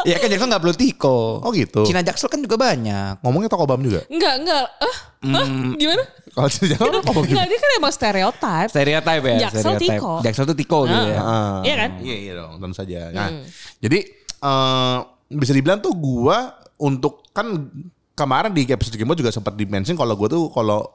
Iya 0.09 0.17
kan 0.17 0.29
Jaksel 0.33 0.49
gak 0.49 0.63
perlu 0.65 0.77
tiko. 0.77 1.45
Oh 1.45 1.51
gitu. 1.53 1.85
Cina 1.85 2.01
Jaksel 2.01 2.29
kan 2.33 2.41
juga 2.41 2.57
banyak. 2.57 3.21
Ngomongnya 3.21 3.49
tau 3.53 3.61
kobam 3.63 3.81
juga. 3.85 4.03
Enggak, 4.09 4.35
enggak. 4.41 4.67
Ah, 4.81 4.97
ah, 5.37 5.47
gimana? 5.77 6.05
Kalau 6.33 6.49
Cina 6.49 6.67
jangan 6.73 7.03
kobam 7.05 7.23
juga. 7.29 7.35
Enggak, 7.37 7.47
dia 7.53 7.59
kan 7.61 7.71
emang 7.77 7.93
stereotip. 7.93 8.69
Stereotype 8.73 9.25
ya. 9.25 9.49
Stereotype. 9.53 9.93
tiko. 10.01 10.13
Jaksel 10.25 10.45
tuh 10.49 10.57
tiko 10.57 10.79
gitu 10.89 11.07
ya. 11.13 11.21
Ah. 11.21 11.59
Iya 11.63 11.75
kan? 11.77 11.91
Iya 12.01 12.17
iya 12.17 12.33
dong, 12.41 12.53
tentu 12.59 12.75
saja. 12.77 12.99
Nah, 13.13 13.29
jadi 13.79 13.99
eh 14.41 14.99
bisa 15.31 15.53
dibilang 15.55 15.79
tuh 15.79 15.95
gua 15.95 16.59
untuk 16.81 17.29
kan 17.31 17.71
kemarin 18.17 18.51
di 18.51 18.67
episode 18.67 18.97
game 18.97 19.13
juga 19.15 19.31
sempat 19.31 19.55
dimention 19.55 19.95
kalau 19.95 20.17
gua 20.17 20.29
tuh 20.33 20.49
kalau 20.51 20.89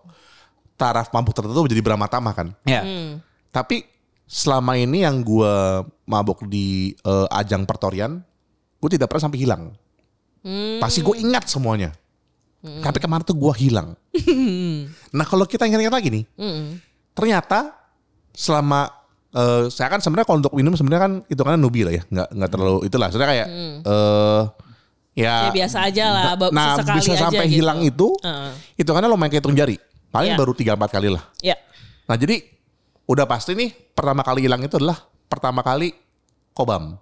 taraf 0.75 1.07
mabuk 1.15 1.31
tertentu 1.31 1.63
menjadi 1.63 1.81
Brahmatama 1.81 2.31
kan. 2.35 2.47
Ya. 2.67 2.83
Hmm. 2.83 3.23
Tapi 3.51 3.87
selama 4.25 4.73
ini 4.73 5.01
yang 5.01 5.21
gua 5.21 5.81
mabuk 6.03 6.45
di 6.45 6.93
eh, 6.95 7.27
ajang 7.31 7.63
pertorian, 7.63 8.21
gue 8.77 8.89
tidak 8.91 9.07
pernah 9.07 9.23
sampai 9.23 9.39
hilang. 9.39 9.63
Hmm. 10.41 10.77
Pasti 10.77 10.99
gue 10.99 11.15
ingat 11.17 11.45
semuanya. 11.45 11.93
Tapi 12.61 12.97
kemarin 12.97 13.21
tuh 13.21 13.33
gua 13.33 13.53
hilang. 13.53 13.93
nah 15.17 15.23
kalau 15.23 15.45
kita 15.45 15.63
ingat-ingat 15.63 15.93
lagi 15.93 16.09
nih, 16.11 16.23
Hmm. 16.33 16.81
ternyata 17.13 17.77
selama 18.31 18.89
eh, 19.31 19.69
saya 19.69 19.87
kan 19.87 19.99
sebenarnya 19.99 20.25
kalau 20.25 20.39
untuk 20.39 20.53
minum 20.53 20.73
sebenarnya 20.73 21.01
kan 21.01 21.13
itu 21.25 21.39
kan 21.39 21.55
nubi 21.55 21.83
lah 21.83 21.93
ya 21.93 22.03
nggak 22.05 22.27
nggak 22.31 22.49
terlalu 22.49 22.79
itulah 22.83 23.07
sebenarnya 23.07 23.31
kayak 23.31 23.47
eh 23.83 24.43
ya, 25.15 25.35
Ya 25.47 25.51
biasa 25.53 25.77
aja 25.85 26.05
lah, 26.09 26.23
nah 26.51 26.75
bisa 26.81 27.13
aja 27.13 27.23
sampai 27.27 27.47
gitu. 27.47 27.55
hilang 27.59 27.79
itu 27.81 28.07
Heeh. 28.19 28.51
itu 28.75 28.89
kan 28.89 28.99
lo 29.01 29.15
main 29.15 29.27
kayak 29.27 29.39
hitung 29.39 29.53
jari 29.53 29.75
paling 30.09 30.31
Iya. 30.31 30.39
baru 30.39 30.51
tiga 30.51 30.75
empat 30.75 30.89
kali 30.89 31.07
lah 31.07 31.23
Ya. 31.39 31.55
nah 32.03 32.15
jadi 32.15 32.43
udah 33.05 33.25
pasti 33.25 33.53
nih 33.53 33.69
pertama 33.91 34.21
kali 34.21 34.41
hilang 34.41 34.59
itu 34.59 34.75
adalah 34.75 34.97
pertama 35.25 35.61
kali 35.61 35.93
kobam 36.51 36.97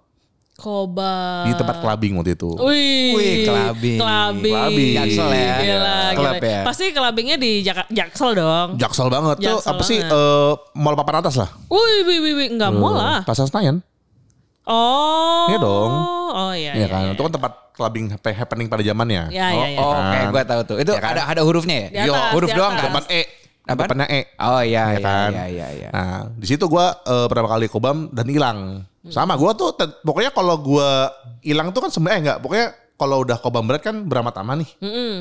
Koba. 0.54 1.42
di 1.42 1.52
tempat 1.52 1.82
clubbing 1.82 2.14
waktu 2.14 2.38
itu 2.38 2.46
Wih, 2.56 3.10
Wih, 3.10 3.34
kelabing. 3.42 3.98
Kelabing. 3.98 4.54
Kelabing. 4.54 4.94
Jaksel 4.94 5.28
ya. 5.28 5.54
Gila, 5.58 5.98
Kelab 6.14 6.34
gila. 6.36 6.46
ya. 6.46 6.60
Pasti 6.62 6.84
kelabingnya 6.88 7.36
di 7.36 7.52
Jak- 7.60 7.90
Jaksel 7.90 8.30
dong. 8.34 8.68
jaksel 8.78 9.08
banget 9.08 9.36
tuh 9.40 9.50
Jaksel 9.50 9.66
apa 9.68 9.82
sih 9.82 9.98
banget. 9.98 10.14
eh, 10.14 10.52
mall 10.76 10.94
papan 10.94 11.16
atas 11.20 11.34
lah 11.34 11.50
Wih, 11.66 12.06
wih, 12.06 12.18
wih, 12.20 12.32
wih. 12.36 12.48
Enggak 12.50 12.70
mau 12.70 12.94
lah. 12.94 13.22
Plaza 13.22 13.44
Senayan 13.44 13.82
Oh. 14.62 15.44
Iya 15.46 15.58
dong. 15.58 15.92
Oh 16.32 16.52
iya. 16.52 16.72
ya 16.72 16.74
iya, 16.74 16.86
kan 16.88 17.02
iya. 17.02 17.12
itu 17.12 17.20
kan 17.20 17.32
tempat 17.32 17.52
clubbing 17.74 18.06
happening 18.16 18.66
pada 18.66 18.80
zamannya 18.80 19.28
Ya, 19.28 19.50
ya, 19.50 19.66
ya. 19.68 19.78
Oh, 19.78 19.92
oke, 19.92 20.00
kan? 20.08 20.24
gue 20.30 20.42
tahu 20.46 20.60
tuh. 20.64 20.76
Itu 20.78 20.92
Ya 20.92 21.00
kan? 21.00 21.12
ada 21.12 21.22
ada 21.28 21.42
hurufnya 21.42 21.90
ya? 21.90 22.06
Yo, 22.06 22.14
huruf 22.32 22.48
di 22.48 22.54
doang 22.54 22.72
kan? 22.72 22.88
depan 22.88 23.02
E 23.08 23.20
Apaan? 23.64 23.88
depannya 23.88 24.06
E 24.12 24.20
Oh 24.36 24.60
iya, 24.60 24.92
ya 24.92 25.00
iya, 25.00 25.00
kan? 25.00 25.30
iya, 25.32 25.44
iya, 25.48 25.66
iya. 25.72 25.88
Nah, 25.88 26.28
di 26.36 26.46
situ 26.46 26.68
gua 26.68 26.92
eh, 27.00 27.26
pertama 27.32 27.48
kali 27.48 27.66
kobam 27.66 28.12
dan 28.12 28.26
hilang. 28.28 28.84
Sama 29.08 29.36
gua 29.36 29.52
tuh 29.52 29.72
pokoknya 30.04 30.32
kalau 30.32 30.56
gua 30.56 31.08
hilang 31.40 31.72
tuh 31.72 31.84
kan 31.84 31.90
sebenarnya 31.92 32.18
enggak, 32.20 32.38
pokoknya 32.40 32.66
kalau 32.96 33.24
udah 33.24 33.36
kobam 33.40 33.64
berat 33.64 33.80
kan 33.80 34.04
beramat-tama 34.04 34.52
nih. 34.60 34.70
Mm-mm. 34.80 35.12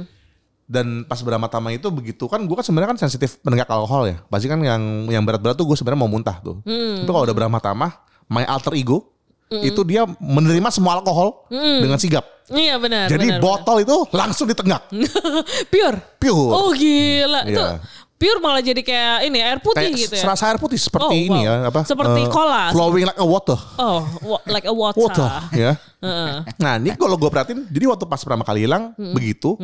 Dan 0.63 1.03
pas 1.03 1.19
beramat-tama 1.19 1.75
itu 1.75 1.87
begitu 1.91 2.27
kan 2.27 2.39
gua 2.43 2.59
kan 2.59 2.65
sebenarnya 2.67 2.95
kan 2.95 2.99
sensitif 2.99 3.39
menenggak 3.43 3.67
alkohol 3.67 4.07
ya. 4.07 4.19
Pasti 4.27 4.47
kan 4.47 4.59
yang 4.59 5.07
yang 5.07 5.23
berat-berat 5.23 5.55
tuh 5.55 5.67
gue 5.67 5.75
sebenarnya 5.75 5.99
mau 6.03 6.11
muntah 6.11 6.39
tuh. 6.39 6.59
Tapi 6.63 7.07
kalau 7.07 7.23
udah 7.27 7.35
beramat-tama, 7.35 7.87
my 8.27 8.43
alter 8.43 8.75
ego 8.75 9.07
itu 9.53 9.85
dia 9.85 10.07
menerima 10.17 10.65
semua 10.71 10.97
alkohol 10.97 11.45
dengan 11.51 11.99
sigap. 11.99 12.25
Iya 12.49 12.75
benar. 12.75 13.07
Jadi 13.07 13.27
benar, 13.27 13.39
botol 13.39 13.77
itu 13.83 13.97
langsung 14.11 14.47
ditenggak. 14.49 14.91
benar. 14.91 15.43
pure. 15.71 15.97
Pure. 16.19 16.51
Oh 16.51 16.71
gila. 16.73 17.41
Itu 17.47 17.55
Iya. 17.55 17.79
Pure 18.23 18.39
malah 18.39 18.63
jadi 18.63 18.79
kayak 18.79 19.15
ini 19.27 19.37
air 19.37 19.59
putih 19.59 19.83
Kayak 19.83 19.99
gitu 19.99 20.15
ya. 20.15 20.23
serasa 20.23 20.43
air 20.47 20.55
putih 20.55 20.79
seperti 20.79 21.11
Oh, 21.11 21.27
ini 21.27 21.39
wow. 21.43 21.43
ya 21.43 21.53
apa? 21.67 21.81
Seperti 21.83 22.21
eh, 22.23 22.31
cola. 22.31 22.63
Flowing 22.71 23.03
like 23.03 23.19
a 23.19 23.27
water. 23.27 23.59
Oh, 23.75 23.99
like 24.47 24.63
a 24.63 24.71
water. 24.71 25.03
Water 25.03 25.27
ya. 25.51 25.75
Heeh. 25.99 26.35
Nah 26.55 26.73
ini 26.79 26.95
kalau 26.95 27.15
gue 27.15 27.27
perhatiin, 27.27 27.67
jadi 27.67 27.85
waktu 27.85 28.07
pas 28.07 28.17
pertama 28.17 28.43
kali 28.43 28.63
hilang 28.63 28.95
begitu, 28.95 29.59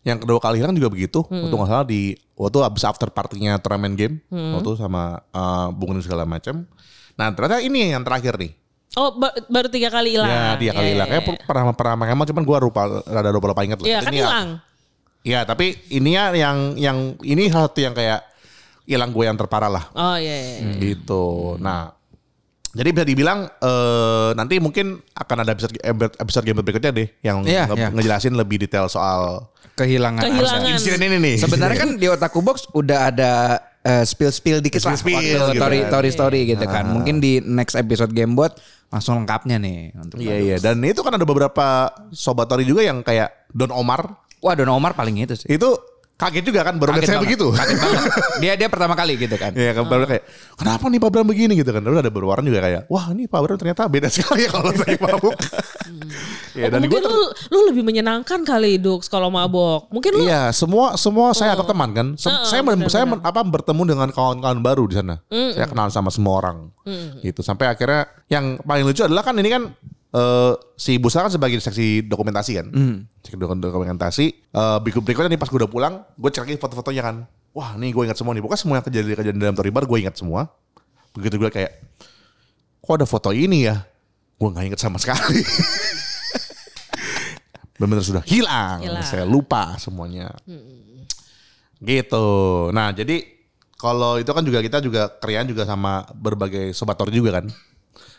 yang 0.00 0.18
kedua 0.18 0.38
kali 0.38 0.62
hilang 0.62 0.70
juga 0.72 0.86
begitu. 0.86 1.26
Waktu 1.26 1.50
nggak 1.50 1.66
salah 1.68 1.82
di 1.82 2.14
waktu 2.32 2.58
abis 2.62 2.82
after 2.84 3.10
partinya 3.10 3.58
turnamen 3.58 3.98
game, 3.98 4.14
waktu 4.30 4.70
sama 4.78 5.18
uh, 5.30 5.74
Bung 5.74 5.98
Nin 5.98 6.02
segala 6.02 6.22
macam. 6.22 6.62
Nah 7.14 7.26
ternyata 7.32 7.58
ini 7.58 7.90
yang 7.90 8.06
terakhir 8.06 8.38
nih. 8.38 8.54
Oh, 8.94 9.12
ba- 9.12 9.34
baru 9.46 9.68
tiga 9.68 9.90
kali 9.90 10.14
hilang. 10.14 10.30
Ya 10.30 10.56
dia 10.56 10.72
kali 10.72 10.88
Ya, 10.88 10.92
hilang. 10.96 11.08
ya, 11.08 11.12
Kayak 11.18 11.24
ya. 11.28 11.44
pernah 11.44 11.62
pernah 11.74 11.94
pakai 12.00 12.26
cuman 12.28 12.44
gue 12.44 12.56
lupa 12.62 12.82
rada 13.04 13.28
lupa 13.28 13.46
lupa 13.50 13.60
ingat 13.60 13.78
lah. 13.82 13.88
Iya 13.88 13.98
kan 14.00 14.08
Ini 14.08 14.16
ya- 14.16 14.24
hilang. 14.24 14.48
Iya 15.26 15.42
tapi 15.42 15.74
ini 15.90 16.14
ya 16.14 16.30
yang 16.30 16.78
yang 16.78 16.98
ini 17.20 17.50
hal 17.50 17.66
satu 17.66 17.82
yang 17.82 17.92
kayak 17.92 18.22
hilang 18.86 19.10
gue 19.10 19.26
yang 19.26 19.34
terparah 19.34 19.66
lah. 19.66 19.84
Oh 19.92 20.14
iya. 20.14 20.36
iya. 20.38 20.58
Hmm. 20.62 20.78
Gitu. 20.78 21.26
Nah, 21.58 21.90
jadi 22.70 22.94
bisa 22.94 23.02
dibilang 23.02 23.50
eh, 23.50 24.30
nanti 24.32 24.62
mungkin 24.62 25.02
akan 25.10 25.36
ada 25.42 25.50
episode 25.50 25.74
episode 26.14 26.44
game 26.46 26.62
berikutnya 26.62 26.94
deh 26.94 27.08
yang 27.20 27.42
Iya, 27.42 27.66
nge- 27.66 27.74
iya. 27.74 27.88
ngejelasin 27.90 28.34
lebih 28.34 28.62
detail 28.62 28.86
soal 28.86 29.50
Kehilangan. 29.74 30.22
Kehilangan. 30.24 30.72
insiden 30.72 31.02
ini 31.04 31.16
nih. 31.18 31.36
Sebenarnya 31.36 31.76
kan 31.76 31.90
di 31.98 32.06
Otaku 32.06 32.40
Box 32.40 32.64
udah 32.70 33.10
ada 33.10 33.32
spill 34.02 34.30
spill 34.30 34.58
dikit 34.58 34.80
lah 34.80 34.94
Spill-spill 34.94 35.14
waktu 35.14 35.30
gitu 35.52 35.58
story 35.58 35.78
kan. 35.78 35.88
story 35.90 36.10
story 36.10 36.40
gitu 36.48 36.64
kan. 36.64 36.84
Mungkin 36.88 37.18
di 37.18 37.42
next 37.42 37.74
episode 37.74 38.08
Gamebot 38.10 38.54
langsung 38.86 39.18
lengkapnya 39.18 39.58
nih 39.58 39.90
untuk 39.92 40.16
Iya 40.16 40.36
iya 40.38 40.56
dan 40.56 40.78
itu 40.80 41.02
kan 41.02 41.10
ada 41.10 41.22
beberapa 41.22 41.90
sobat 42.08 42.46
Tori 42.46 42.62
juga 42.62 42.80
yang 42.80 43.02
kayak 43.02 43.50
Don 43.50 43.68
Omar 43.68 44.25
Wah 44.38 44.52
Don 44.52 44.68
Omar 44.68 44.92
paling 44.92 45.16
itu 45.18 45.34
sih. 45.34 45.48
itu 45.48 45.68
kaget 46.16 46.48
juga 46.48 46.64
kan 46.64 46.80
baru 46.80 46.96
Kaget 46.96 47.04
saya 47.04 47.20
banget, 47.20 47.28
begitu. 47.28 47.46
Kaget 47.52 47.76
banget. 47.76 48.02
Dia 48.40 48.52
dia 48.56 48.68
pertama 48.68 48.96
kali 48.96 49.14
gitu 49.16 49.36
kan. 49.36 49.52
Iya 49.52 49.72
kan 49.72 49.84
baru 49.84 50.08
kayak 50.08 50.24
kenapa 50.56 50.88
nih 50.88 50.96
Pak 50.96 51.10
Bram 51.10 51.26
begini 51.26 51.52
gitu 51.54 51.68
kan. 51.68 51.84
Lalu 51.84 51.96
ada 51.98 52.08
beberapa 52.08 52.32
orang 52.32 52.48
juga 52.48 52.60
kayak 52.62 52.82
wah 52.88 53.12
ini 53.12 53.28
Pak 53.28 53.36
Bram 53.36 53.56
ternyata 53.56 53.84
beda 53.84 54.08
sekali 54.08 54.44
ya 54.44 54.50
kalau 54.50 54.72
saya 54.72 54.96
mabuk. 54.96 55.36
Iya 56.56 56.66
Oh, 56.66 56.70
dan 56.72 56.80
mungkin 56.82 57.04
gue 57.04 57.12
lu, 57.12 57.24
lu 57.52 57.58
lebih 57.68 57.84
menyenangkan 57.84 58.40
kali 58.42 58.80
Dux 58.80 59.06
kalau 59.06 59.28
mabok. 59.28 59.92
Mungkin 59.92 60.16
lu 60.16 60.24
Iya, 60.24 60.48
semua 60.50 60.96
semua 60.96 61.36
saya 61.36 61.52
anggap 61.52 61.68
teman 61.68 61.92
kan. 61.92 62.06
Se- 62.16 62.32
Heeh, 62.32 62.48
saya 62.48 62.60
men- 62.64 62.80
benar, 62.80 62.88
saya 62.88 63.04
men- 63.04 63.20
apa 63.20 63.44
bertemu 63.44 63.82
dengan 63.86 64.08
kawan-kawan 64.08 64.58
baru 64.58 64.88
di 64.88 64.96
sana. 64.96 65.20
Saya 65.28 65.68
kenal 65.68 65.92
sama 65.92 66.08
semua 66.08 66.40
orang. 66.40 66.72
Gitu. 67.20 67.44
Sampai 67.44 67.68
akhirnya 67.68 68.08
yang 68.26 68.56
paling 68.58 68.88
lucu 68.88 69.04
adalah 69.04 69.20
kan 69.20 69.36
ini 69.36 69.52
kan 69.52 69.68
eh, 70.16 70.52
si 70.74 70.96
Busa 70.96 71.20
kan 71.20 71.28
sebagai 71.28 71.60
seksi 71.60 72.00
dokumentasi 72.02 72.52
kan. 72.56 72.66
Seksi 73.20 73.36
dok- 73.36 73.60
dokumentasi. 73.60 74.26
Eh 74.32 74.76
berikut 74.80 75.04
berikutnya 75.04 75.28
nih 75.28 75.38
pas 75.38 75.46
gue 75.46 75.60
udah 75.60 75.68
pulang, 75.68 75.94
gue 76.16 76.30
cek 76.30 76.42
lagi 76.42 76.56
foto-fotonya 76.56 77.02
kan. 77.04 77.16
Wah, 77.52 77.76
nih 77.76 77.92
gue 77.92 78.02
ingat 78.04 78.16
semua 78.16 78.32
nih. 78.32 78.40
Pokoknya 78.40 78.60
semua 78.60 78.74
yang 78.76 78.84
kejadian-kejadian 78.84 79.36
dalam 79.38 79.54
Tori 79.54 79.68
Bar 79.68 79.84
gue 79.84 79.98
ingat 79.98 80.16
semua. 80.16 80.48
Begitu 81.12 81.36
gue 81.36 81.48
kayak 81.48 81.72
kok 82.78 82.92
ada 82.92 83.04
foto 83.04 83.32
ini 83.32 83.64
ya? 83.64 83.80
Gue 84.36 84.48
nggak 84.52 84.64
inget 84.68 84.80
sama 84.80 84.96
sekali. 84.96 85.40
Benar-benar 87.76 88.04
sudah 88.04 88.24
hilang. 88.24 88.80
Hilang. 88.80 89.04
Saya 89.04 89.24
lupa 89.24 89.76
semuanya. 89.76 90.32
Gitu. 91.76 92.26
Nah, 92.72 92.92
jadi 92.92 93.20
kalau 93.76 94.16
itu 94.16 94.32
kan 94.32 94.40
juga 94.40 94.64
kita 94.64 94.80
juga 94.80 95.12
kerjaan 95.12 95.44
juga 95.44 95.68
sama 95.68 96.08
berbagai 96.12 96.72
sobat 96.72 96.96
tori 96.96 97.12
juga 97.12 97.40
kan. 97.40 97.52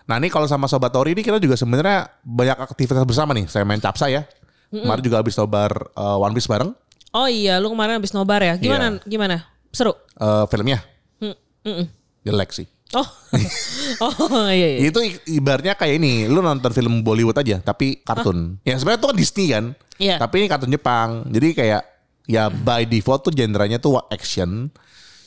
Nah, 0.07 0.15
ini 0.17 0.31
kalau 0.31 0.47
sama 0.47 0.65
sobat 0.65 0.89
tori 0.89 1.11
ini 1.11 1.19
kita 1.19 1.35
juga 1.35 1.53
sebenarnya 1.53 2.07
banyak 2.23 2.57
aktivitas 2.63 3.03
bersama 3.03 3.35
nih. 3.35 3.45
Saya 3.45 3.67
main 3.67 3.77
capsa 3.77 4.07
ya. 4.07 4.23
Kemarin 4.67 4.99
juga 4.99 5.19
habis 5.19 5.35
nobar 5.35 5.71
uh, 5.93 6.19
One 6.19 6.35
Piece 6.35 6.43
bareng 6.45 6.75
Oh 7.11 7.23
iya, 7.23 7.55
lu 7.57 7.71
kemarin 7.71 7.99
habis 7.99 8.11
nobar 8.11 8.43
ya. 8.43 8.55
Gimana? 8.55 8.99
Iya. 8.99 9.07
Gimana? 9.07 9.35
Seru? 9.71 9.95
uh, 10.15 10.43
filmnya. 10.47 10.83
Hmm, 11.19 11.35
mm-mm. 11.63 11.85
Jelek 12.23 12.51
sih. 12.51 12.67
Oh. 12.91 13.03
oh 14.03 14.47
iya 14.47 14.75
iya. 14.75 14.91
Itu 14.91 14.99
i- 14.99 15.19
ibaratnya 15.33 15.75
kayak 15.75 15.99
ini, 15.99 16.27
lu 16.27 16.39
nonton 16.39 16.71
film 16.71 17.03
Bollywood 17.03 17.35
aja 17.35 17.59
tapi 17.59 17.99
kartun. 17.99 18.59
Ya 18.63 18.75
sebenarnya 18.75 18.99
itu 18.99 19.07
kan 19.07 19.17
Disney 19.17 19.45
kan. 19.49 19.65
Iya. 19.97 20.15
Tapi 20.19 20.33
ini 20.39 20.47
kartun 20.47 20.71
Jepang. 20.71 21.09
Jadi 21.27 21.47
kayak 21.51 21.81
ya 22.27 22.47
by 22.47 22.83
default 22.83 23.23
tuh 23.23 23.31
genrenya 23.31 23.79
tuh 23.79 23.99
action. 24.07 24.67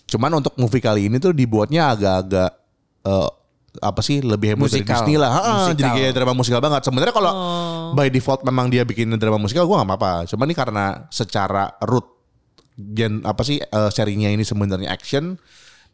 Cuman 0.04 0.36
untuk 0.36 0.52
movie 0.56 0.80
kali 0.80 1.08
ini 1.08 1.16
tuh 1.16 1.32
dibuatnya 1.32 1.96
agak-agak 1.96 2.50
eh, 3.04 3.28
apa 3.78 4.00
sih 4.00 4.18
lebih 4.18 4.52
heboh 4.52 4.66
dari. 4.66 4.98
Disney 4.98 5.14
lah. 5.14 5.30
Ha, 5.30 5.40
Musikal. 5.62 5.76
jadi 5.76 5.88
kayak 5.92 6.12
drama 6.12 6.32
musikal 6.32 6.58
banget. 6.58 6.82
Sebenarnya 6.82 7.12
kalau 7.12 7.30
Oh. 7.30 7.90
by 7.92 8.06
default 8.06 8.42
memang 8.42 8.66
dia 8.66 8.82
bikin 8.82 9.06
drama 9.14 9.36
musikal 9.36 9.62
gua 9.62 9.80
nggak 9.80 9.90
apa-apa. 9.92 10.12
Cuman 10.26 10.44
ini 10.44 10.54
karena 10.54 10.84
secara 11.08 11.70
root 11.80 12.06
gen 12.74 13.22
apa 13.22 13.40
sih 13.40 13.58
eh, 13.58 13.90
serinya 13.90 14.26
ini 14.26 14.40
sebenarnya 14.40 14.88
action 14.88 15.36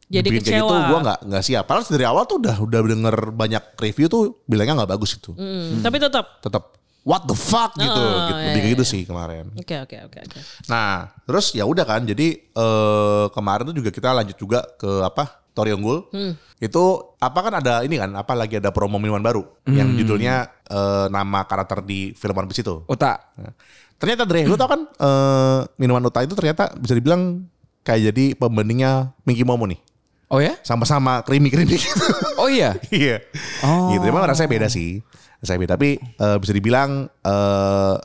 Jadi 0.07 0.29
kayak 0.31 0.41
kecewa. 0.41 0.57
gitu 0.63 0.75
gue 0.87 0.99
nggak 1.03 1.19
nggak 1.27 1.43
siap. 1.43 1.65
Padahal 1.65 1.85
dari 1.91 2.05
awal 2.07 2.25
tuh 2.25 2.39
udah 2.39 2.57
udah 2.59 2.79
denger 2.81 3.17
banyak 3.31 3.63
review 3.77 4.07
tuh 4.07 4.23
bilangnya 4.45 4.79
nggak 4.79 4.93
bagus 4.93 5.19
itu. 5.19 5.35
Hmm, 5.35 5.83
Tapi 5.83 5.97
tetap. 5.99 6.39
Tetap 6.41 6.63
what 7.03 7.23
the 7.23 7.35
fuck 7.35 7.75
gitu, 7.75 7.91
Oh, 7.93 8.07
gitu. 8.25 8.33
iya, 8.33 8.45
lebih 8.47 8.55
kayak 8.55 8.63
iya. 8.63 8.73
gitu 8.73 8.85
sih 8.85 9.03
kemarin. 9.03 9.51
Oke 9.53 9.75
oke 9.77 9.97
oke 10.07 10.19
oke. 10.23 10.39
Nah 10.67 11.11
terus 11.23 11.51
ya 11.53 11.63
udah 11.63 11.83
kan. 11.83 12.03
Jadi 12.03 12.27
eh, 12.39 13.25
kemarin 13.31 13.67
tuh 13.67 13.77
juga 13.77 13.91
kita 13.91 14.15
lanjut 14.15 14.37
juga 14.37 14.63
ke 14.73 15.03
apa 15.03 15.43
Tori 15.57 15.73
Unggul. 15.73 16.05
Hmm. 16.13 16.37
Itu 16.61 17.17
apa 17.17 17.39
kan 17.41 17.65
ada 17.65 17.81
ini 17.81 17.97
kan 17.97 18.13
apa 18.13 18.37
lagi 18.37 18.61
ada 18.61 18.69
promo 18.69 19.01
minuman 19.01 19.25
baru 19.25 19.41
yang 19.65 19.97
judulnya 19.97 20.53
eh, 20.69 21.07
nama 21.09 21.49
karakter 21.49 21.81
di 21.81 22.13
film 22.13 22.37
One 22.37 22.45
Piece 22.53 22.61
itu. 22.61 22.85
Otak. 22.85 23.33
Nah, 23.41 23.57
ternyata 23.97 24.29
Dre, 24.29 24.45
lu 24.45 24.61
tau 24.61 24.69
kan 24.69 24.85
eh, 24.85 25.59
minuman 25.81 26.05
Uta 26.05 26.21
itu 26.21 26.37
ternyata 26.37 26.77
bisa 26.77 26.93
dibilang 26.93 27.49
kayak 27.81 28.13
jadi 28.13 28.25
pembandingnya 28.37 29.17
Minky 29.25 29.49
Momo 29.49 29.65
nih. 29.65 29.81
Oh 30.27 30.43
ya? 30.43 30.59
Sama-sama 30.61 31.23
creamy-creamy 31.23 31.79
gitu. 31.79 32.05
Oh 32.37 32.51
iya. 32.51 32.77
Iya. 32.93 33.23
Oh. 33.65 33.95
Gitu. 33.95 34.05
Emang 34.11 34.27
rasanya 34.27 34.51
beda 34.51 34.69
sih. 34.69 35.01
Rasanya 35.41 35.59
beda. 35.65 35.73
Tapi 35.81 35.91
eh, 36.03 36.37
bisa 36.43 36.53
dibilang 36.53 37.09
eh 37.09 37.97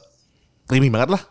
creamy 0.69 0.87
banget 0.87 1.19
lah. 1.19 1.21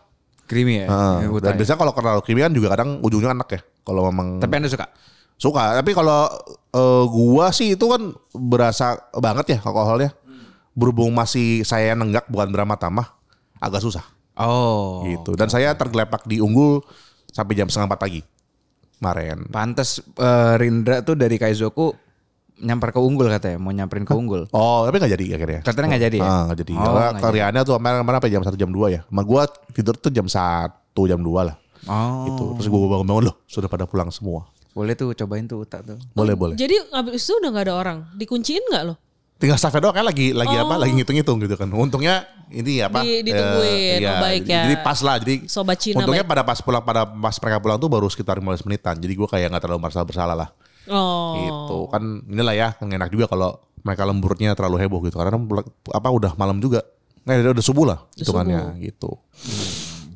Creamy 0.45 0.83
ya. 0.83 0.87
Heeh. 0.91 1.15
Ya, 1.25 1.27
Dan 1.47 1.53
ya. 1.55 1.57
biasanya 1.57 1.79
kalau 1.79 1.93
terlalu 1.95 2.21
creamy 2.27 2.41
kan 2.43 2.53
juga 2.53 2.67
kadang 2.75 2.99
ujungnya 3.01 3.31
enak 3.31 3.49
ya. 3.55 3.61
Kalau 3.87 4.01
memang 4.11 4.43
Tapi 4.43 4.53
anda 4.59 4.67
suka? 4.69 4.85
Suka. 5.41 5.81
Tapi 5.81 5.97
kalau 5.97 6.29
eh, 6.69 7.05
gua 7.09 7.49
sih 7.49 7.73
itu 7.73 7.85
kan 7.89 8.13
berasa 8.31 9.01
banget 9.17 9.57
ya 9.57 9.59
alkoholnya. 9.65 10.13
Berhubung 10.77 11.11
masih 11.11 11.65
saya 11.65 11.97
nenggak 11.97 12.29
bukan 12.29 12.53
berama 12.53 12.77
tamah. 12.77 13.17
Agak 13.57 13.81
susah 13.81 14.05
Oh. 14.37 15.03
gitu. 15.05 15.35
Dan 15.35 15.51
saya 15.51 15.75
tergelepak 15.75 16.23
di 16.25 16.39
unggul 16.39 16.81
sampai 17.29 17.53
jam 17.53 17.67
setengah 17.67 17.93
empat 17.93 18.01
pagi. 18.01 18.21
Kemarin. 18.97 19.49
Pantes 19.49 19.99
eh, 19.99 20.53
Rindra 20.61 21.01
tuh 21.01 21.17
dari 21.17 21.35
Kaizoku 21.35 21.93
nyamper 22.61 22.93
ke 22.93 23.01
unggul 23.01 23.25
katanya, 23.25 23.57
mau 23.57 23.73
nyamperin 23.73 24.05
ke 24.05 24.13
unggul. 24.13 24.45
Oh, 24.53 24.85
tapi 24.85 25.01
nggak 25.01 25.13
jadi 25.17 25.25
akhirnya. 25.33 25.61
Katanya 25.65 25.87
nggak 25.97 26.03
jadi 26.05 26.17
ya? 26.21 26.29
Ah, 26.29 26.41
nggak 26.45 26.57
jadi. 26.61 26.73
Oh, 26.77 26.83
Karena 26.85 27.05
kerjaannya 27.17 27.61
tuh 27.65 27.73
kemarin 27.81 27.97
kemarin 28.05 28.17
apa 28.21 28.27
jam 28.29 28.41
1 28.45 28.61
jam 28.61 28.69
2 28.69 28.93
ya. 28.93 29.01
Sama 29.09 29.21
gua 29.25 29.41
tidur 29.73 29.95
tuh 29.97 30.11
jam 30.13 30.27
1 30.29 31.09
jam 31.09 31.19
2 31.19 31.41
lah. 31.41 31.55
Oh. 31.89 32.29
Gitu. 32.29 32.43
Terus 32.61 32.67
gua 32.69 32.79
bangun-bangun 32.97 33.23
loh, 33.33 33.35
sudah 33.49 33.65
pada 33.65 33.89
pulang 33.89 34.13
semua. 34.13 34.45
Boleh 34.71 34.93
tuh 34.95 35.11
cobain 35.11 35.43
tuh 35.43 35.63
utak 35.63 35.83
tuh. 35.83 35.99
Boleh, 36.15 36.31
boleh. 36.33 36.55
Jadi 36.55 36.79
abis 36.91 37.27
itu 37.27 37.33
udah 37.35 37.49
gak 37.51 37.65
ada 37.67 37.73
orang. 37.75 37.97
Dikunciin 38.15 38.63
gak 38.71 38.83
lo? 38.87 38.95
Tinggal 39.35 39.57
staffnya 39.57 39.89
doang 39.89 39.97
kan 39.97 40.05
lagi 40.05 40.37
lagi 40.37 40.53
apa? 40.53 40.77
Lagi 40.77 40.93
ngitung-ngitung 40.93 41.37
gitu 41.41 41.55
kan. 41.57 41.65
Untungnya 41.73 42.23
ini 42.53 42.77
apa? 42.79 43.01
Oh. 43.01 43.03
Di- 43.03 43.25
ditungguin. 43.25 43.99
eh, 43.99 44.07
Oh, 44.07 44.17
baik 44.21 44.43
ya. 44.45 44.61
Jadi 44.69 44.75
pas 44.85 44.99
lah. 45.01 45.15
Jadi 45.17 45.35
Sobat 45.49 45.81
Cina 45.81 45.97
untungnya 45.97 46.21
baik. 46.21 46.31
pada 46.37 46.43
pas 46.45 46.59
pulang 46.61 46.83
pada 46.85 47.01
pas 47.09 47.35
mereka 47.35 47.57
pulang 47.57 47.77
tuh 47.81 47.89
baru 47.89 48.05
sekitar 48.05 48.37
15 48.37 48.61
menitan. 48.69 48.95
Jadi 49.01 49.13
gua 49.17 49.27
kayak 49.27 49.49
nggak 49.49 49.63
terlalu 49.65 49.79
merasa 49.81 50.05
bersalah 50.05 50.37
lah. 50.37 50.49
Oh. 50.85 51.33
Gitu. 51.35 51.77
Kan 51.89 52.03
inilah 52.29 52.53
ya 52.53 52.67
enak 52.77 53.09
juga 53.09 53.25
kalau 53.25 53.57
mereka 53.81 54.05
lemburnya 54.05 54.53
terlalu 54.53 54.77
heboh 54.77 55.01
gitu. 55.09 55.17
Karena 55.17 55.33
apa 55.89 56.07
udah 56.13 56.31
malam 56.37 56.61
juga. 56.61 56.85
Nah, 57.25 57.33
udah, 57.37 57.53
udah 57.57 57.65
subuh 57.65 57.85
lah 57.85 57.99
hitungannya 58.13 58.77
gitu. 58.81 59.13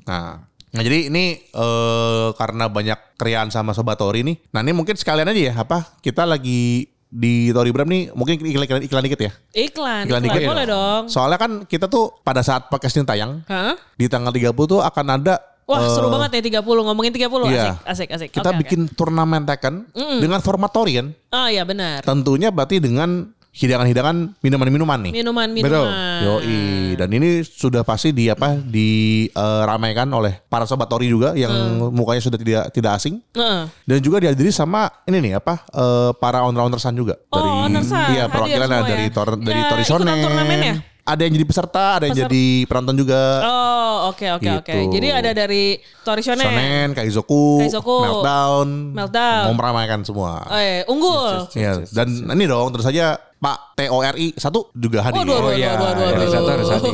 Nah, 0.05 0.45
nah 0.75 0.83
jadi 0.83 1.07
ini 1.07 1.39
eh 1.41 2.27
karena 2.35 2.67
banyak 2.67 2.99
kriaan 3.15 3.47
sama 3.49 3.71
sobat 3.71 3.95
Tori 3.95 4.21
nih. 4.27 4.35
Nah, 4.51 4.59
ini 4.59 4.75
mungkin 4.75 4.99
sekalian 4.99 5.31
aja 5.31 5.41
ya 5.51 5.53
apa? 5.55 5.95
Kita 6.03 6.27
lagi 6.27 6.91
di 7.15 7.47
Tori 7.55 7.71
Bram 7.71 7.87
nih 7.87 8.11
mungkin 8.11 8.43
iklan 8.43 8.65
iklan, 8.67 8.81
iklan 8.83 9.03
dikit 9.07 9.21
ya. 9.23 9.31
Iklan, 9.55 10.03
Iklan 10.11 10.21
iklan, 10.27 10.35
dikit. 10.35 10.49
boleh 10.51 10.65
dong. 10.67 11.03
Soalnya 11.07 11.39
kan 11.39 11.51
kita 11.63 11.87
tuh 11.87 12.11
pada 12.21 12.43
saat 12.43 12.67
podcast 12.67 12.99
ini 12.99 13.07
tayang 13.07 13.39
Hah? 13.47 13.79
di 13.95 14.11
tanggal 14.11 14.35
30 14.35 14.51
tuh 14.51 14.83
akan 14.83 15.05
ada 15.15 15.39
Wah 15.65 15.81
eh, 15.81 15.89
seru 15.89 16.13
banget 16.13 16.37
ya 16.37 16.61
30 16.61 16.61
ngomongin 16.61 17.09
30 17.09 17.25
iya. 17.49 17.73
asik 17.89 17.89
asik 17.89 18.09
asik. 18.13 18.29
Kita 18.37 18.53
oke. 18.53 18.59
bikin 18.61 18.85
turnamen 18.93 19.49
Tekken 19.49 19.89
dengan 20.21 20.37
format 20.43 20.69
Tori 20.69 21.01
kan. 21.01 21.07
Oh 21.33 21.47
iya 21.49 21.65
benar. 21.65 22.05
Tentunya 22.05 22.53
berarti 22.53 22.77
dengan 22.77 23.33
hidangan-hidangan 23.55 24.35
minuman-minuman 24.37 24.99
nih. 25.01 25.13
Minuman 25.15 25.47
Betul. 25.49 25.63
minuman. 25.87 26.19
Yoi, 26.21 26.59
dan 26.93 27.09
ini 27.09 27.29
sudah 27.41 27.81
pasti 27.81 28.11
di 28.11 28.27
apa 28.27 28.59
diramaikan 28.59 30.11
oleh 30.11 30.43
para 30.45 30.63
sobat 30.63 30.85
Tori 30.85 31.07
juga 31.07 31.31
yang 31.33 31.51
Hmm. 31.51 31.89
mukanya 31.89 32.19
sudah 32.19 32.35
tidak 32.35 32.63
tidak 32.69 32.91
asing 32.93 33.23
Heeh. 33.31 33.63
dan 33.67 33.97
juga 33.99 34.19
dihadiri 34.19 34.51
sama 34.51 34.91
ini 35.05 35.19
nih 35.21 35.33
apa 35.37 35.63
eh, 35.65 36.11
para 36.15 36.43
owner-owner 36.43 36.77
Sun 36.77 36.95
juga 36.95 37.15
Oh, 37.31 37.63
owner 37.63 37.81
Sun. 37.81 38.11
iya 38.11 38.27
perwakilan 38.27 38.67
semua 38.67 38.83
dari 38.85 39.05
ya. 39.05 39.13
Tor, 39.13 39.29
dari 39.37 39.55
Ya, 39.57 39.69
Tori 39.69 39.83
Shonen. 39.83 40.17
turnamen 40.19 40.59
ya? 40.59 40.75
ada 41.05 41.21
yang 41.21 41.33
jadi 41.33 41.45
peserta, 41.45 41.85
ada 41.95 42.09
yang 42.09 42.17
jadi 42.17 42.45
penonton 42.65 42.97
juga. 42.97 43.21
Oh, 43.45 44.09
oke 44.09 44.25
oke 44.31 44.49
oke. 44.57 44.73
Gitu. 44.73 44.89
Jadi 44.91 45.07
ada 45.13 45.31
dari 45.31 45.77
Tori 46.01 46.19
Shonen. 46.19 46.41
Shonen, 46.41 46.87
Kaizoku, 46.91 47.61
Kaizoku, 47.61 47.97
Meltdown, 48.01 48.67
Meltdown. 48.91 49.43
mau 49.45 49.53
meramaikan 49.53 50.01
semua. 50.01 50.41
Oh, 50.43 50.57
iya, 50.57 50.81
unggul. 50.89 51.45
Iya, 51.53 51.85
dan 51.93 52.09
ini 52.27 52.43
dong 52.43 52.73
terus 52.73 52.83
saja 52.83 53.21
Pak 53.35 53.77
TORI 53.77 54.33
satu 54.39 54.71
juga 54.73 55.03
hadir. 55.05 55.21
Waduh, 55.21 55.35
waduh, 55.37 55.53
iya. 55.53 55.75
waduh, 55.75 55.85
waduh, 55.91 56.05
Ada 56.07 56.17
waduh. 56.17 56.31
satu, 56.31 56.49
harus 56.49 56.69
hadir. 56.71 56.93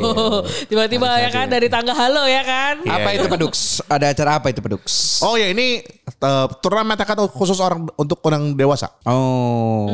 Tiba-tiba 0.73 1.08
ya 1.21 1.30
kan 1.30 1.45
dari 1.47 1.67
tangga 1.69 1.93
halo 1.93 2.25
ya 2.25 2.41
kan. 2.41 2.82
Iya, 2.82 2.91
Apa 2.97 3.10
iya. 3.13 3.17
itu 3.21 3.25
Pedux? 3.30 3.54
Ada 3.86 4.06
acara 4.12 4.32
apa 4.41 4.47
itu 4.49 4.60
Pedux? 4.60 4.84
Oh 5.21 5.38
ya 5.38 5.47
ini 5.54 5.86
uh, 6.19 6.47
turnamen 6.60 6.97
Tekken 6.97 7.30
khusus 7.30 7.62
orang 7.62 7.88
untuk 7.93 8.19
orang 8.25 8.58
dewasa. 8.58 8.89
Oh. 9.06 9.88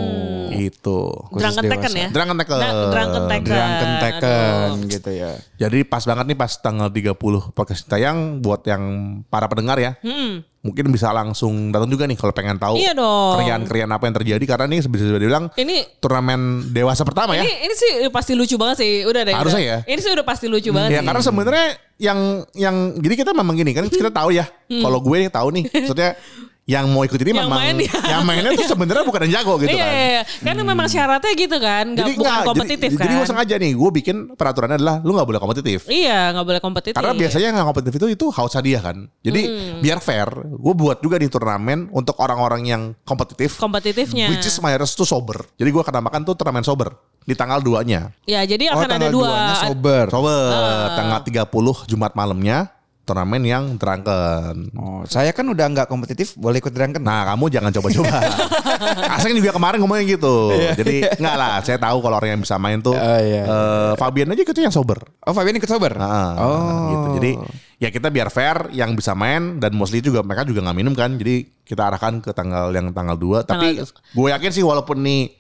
Itu. 0.56 1.12
Khusus 1.30 1.44
Drunken 1.44 1.64
Tekken 1.68 1.94
ya. 1.94 2.08
Drunken 2.10 2.38
Tekken. 2.40 2.58
Nah, 2.58 2.72
Drunken 2.90 3.24
Tekken. 3.28 3.52
Drunken 3.52 3.92
Tekken 4.02 4.70
gitu 4.88 5.10
ya. 5.12 5.32
Jadi 5.60 5.80
pas 5.84 6.04
banget 6.08 6.26
nih 6.32 6.38
pas 6.40 6.52
tanggal 6.58 6.88
30 6.90 7.54
podcast 7.54 7.82
tayang 7.86 8.40
buat 8.40 8.64
yang 8.66 8.84
para 9.28 9.46
pendengar 9.52 9.78
ya. 9.78 10.00
Hmm. 10.02 10.48
Mungkin 10.68 10.92
bisa 10.92 11.10
langsung 11.10 11.72
datang 11.72 11.88
juga 11.88 12.04
nih 12.04 12.14
kalau 12.14 12.30
pengen 12.30 12.60
tahu 12.60 12.76
Iya 12.76 12.92
dong. 12.92 13.40
kerian-kerian 13.40 13.88
apa 13.88 14.04
yang 14.04 14.16
terjadi 14.16 14.44
karena 14.46 14.68
ini 14.68 14.84
bisa 14.84 15.04
dibilang 15.08 15.48
Ini 15.54 15.98
turnamen 15.98 16.42
dewasa 16.70 17.02
pertama 17.02 17.34
ya. 17.34 17.42
ini 17.42 17.54
ini 17.64 17.74
sih 17.74 17.92
pasti 18.12 18.36
lucu 18.36 18.56
banget 18.56 18.78
sih. 18.78 18.92
Udah 19.04 19.24
deh. 19.24 19.32
Harusnya 19.32 19.62
udah. 19.62 19.72
ya. 19.74 19.78
Ini 19.88 20.00
sih 20.00 20.12
udah 20.12 20.26
pasti 20.26 20.46
lucu 20.46 20.70
banget 20.70 20.90
Ya 20.92 21.00
sih. 21.00 21.08
karena 21.08 21.22
sebenarnya 21.22 21.66
yang 21.98 22.20
yang 22.54 22.76
jadi 22.96 23.16
kita 23.18 23.32
memang 23.32 23.56
gini 23.56 23.72
kan 23.72 23.88
kita 23.88 24.12
tahu 24.12 24.30
ya. 24.30 24.44
Kalau 24.68 25.00
gue 25.00 25.32
tahu 25.32 25.48
nih 25.50 25.64
maksudnya 25.66 26.12
yang 26.68 26.92
mau 26.92 27.02
ikut 27.02 27.16
ini 27.16 27.32
Hmm. 27.32 27.40
Yang 27.40 27.48
memang 27.48 27.60
main 27.64 27.76
ya. 27.80 27.96
yang 28.06 28.22
mainnya 28.22 28.52
tuh 28.52 28.68
sebenarnya 28.76 29.04
bukan 29.04 29.20
yang 29.24 29.34
jago 29.40 29.54
gitu 29.56 29.72
iya, 29.72 29.80
kan. 29.80 29.88
iya, 29.88 30.04
iya. 30.06 30.22
Karena 30.44 30.62
memang 30.62 30.88
syaratnya 30.88 31.32
gitu 31.34 31.58
kan, 31.58 31.86
nggak 31.88 31.98
Jadi 31.98 32.12
bukan 32.14 32.28
nggak, 32.28 32.44
kompetitif 32.44 32.78
jadi, 32.84 32.92
kan. 32.94 33.06
Jadi 33.08 33.14
gue 33.16 33.26
sengaja 33.26 33.56
nih, 33.56 33.72
gue 33.72 33.90
bikin 33.96 34.16
peraturannya 34.36 34.78
adalah 34.78 34.96
lu 35.00 35.12
nggak 35.12 35.28
boleh 35.28 35.40
kompetitif. 35.40 35.80
Iya, 35.88 36.36
nggak 36.36 36.46
boleh 36.46 36.60
kompetitif. 36.60 36.98
Karena 37.00 37.14
biasanya 37.16 37.46
yang 37.46 37.56
nggak 37.56 37.68
kompetitif 37.68 37.96
itu 37.96 38.08
itu 38.12 38.26
haus 38.30 38.52
hadiah 38.52 38.82
kan. 38.84 38.98
Jadi 39.20 39.42
biar 39.80 39.98
fair, 39.98 40.28
gue 40.36 40.74
buat 40.76 41.00
juga 41.00 41.16
di 41.16 41.28
turnamen 41.28 41.88
untuk 41.90 42.20
orang-orang 42.20 42.62
yang 42.64 42.82
kompetitif. 43.02 43.56
kompetitifnya. 43.58 44.28
Which 44.28 44.44
is 44.44 44.60
mayoritas 44.60 44.92
tuh 44.92 45.08
sober. 45.08 45.48
Jadi 45.56 45.70
gue 45.72 45.80
akan 45.80 46.04
namakan 46.04 46.22
tuh 46.22 46.36
turnamen 46.36 46.62
sober 46.62 46.92
di 47.24 47.32
tanggal 47.32 47.60
2-nya. 47.60 48.12
Ya, 48.24 48.44
jadi 48.44 48.72
Oh 48.72 48.76
akan 48.76 48.88
ada 48.88 48.92
tanggal 48.98 49.12
dua. 49.12 49.28
duanya 49.28 49.56
sober. 49.58 50.04
Sober, 50.08 50.52
Ah. 50.52 50.96
tanggal 50.96 51.20
30 51.24 51.48
Jumat 51.86 52.12
malamnya 52.12 52.72
turnamen 53.08 53.40
yang 53.48 53.80
drunken. 53.80 54.68
Oh, 54.76 55.08
saya 55.08 55.32
kan 55.32 55.48
udah 55.48 55.64
nggak 55.72 55.88
kompetitif, 55.88 56.36
boleh 56.36 56.60
ikut 56.60 56.76
drunken. 56.76 57.00
Nah 57.00 57.24
kamu 57.32 57.48
jangan 57.48 57.72
coba-coba. 57.72 58.20
Asing 59.16 59.40
juga 59.40 59.56
kemarin 59.56 59.80
ngomongnya 59.80 60.20
gitu. 60.20 60.52
Jadi 60.76 61.08
enggak 61.16 61.36
lah, 61.40 61.64
saya 61.64 61.80
tahu 61.80 62.04
kalau 62.04 62.20
orang 62.20 62.36
yang 62.36 62.42
bisa 62.44 62.60
main 62.60 62.84
tuh. 62.84 63.00
Oh, 63.00 63.20
iya. 63.24 63.48
eh, 63.48 63.92
Fabian 63.96 64.36
aja 64.36 64.44
gitu 64.44 64.60
yang 64.60 64.76
sober. 64.76 65.00
Oh, 65.24 65.32
Fabian 65.32 65.56
ikut 65.56 65.72
sober. 65.72 65.96
Nah, 65.96 66.36
oh. 66.36 66.88
gitu. 66.92 67.08
Jadi 67.24 67.32
ya 67.80 67.88
kita 67.88 68.12
biar 68.12 68.28
fair 68.28 68.68
yang 68.76 68.92
bisa 68.92 69.16
main 69.16 69.64
dan 69.64 69.72
mostly 69.72 70.04
juga 70.04 70.20
mereka 70.20 70.44
juga 70.44 70.68
nggak 70.68 70.78
minum 70.78 70.92
kan. 70.92 71.16
Jadi 71.16 71.48
kita 71.64 71.88
arahkan 71.88 72.20
ke 72.20 72.36
tanggal 72.36 72.76
yang 72.76 72.92
tanggal 72.92 73.16
2 73.16 73.48
tapi 73.48 73.80
gue 73.88 74.28
yakin 74.28 74.52
sih 74.52 74.64
walaupun 74.68 75.00
nih 75.00 75.32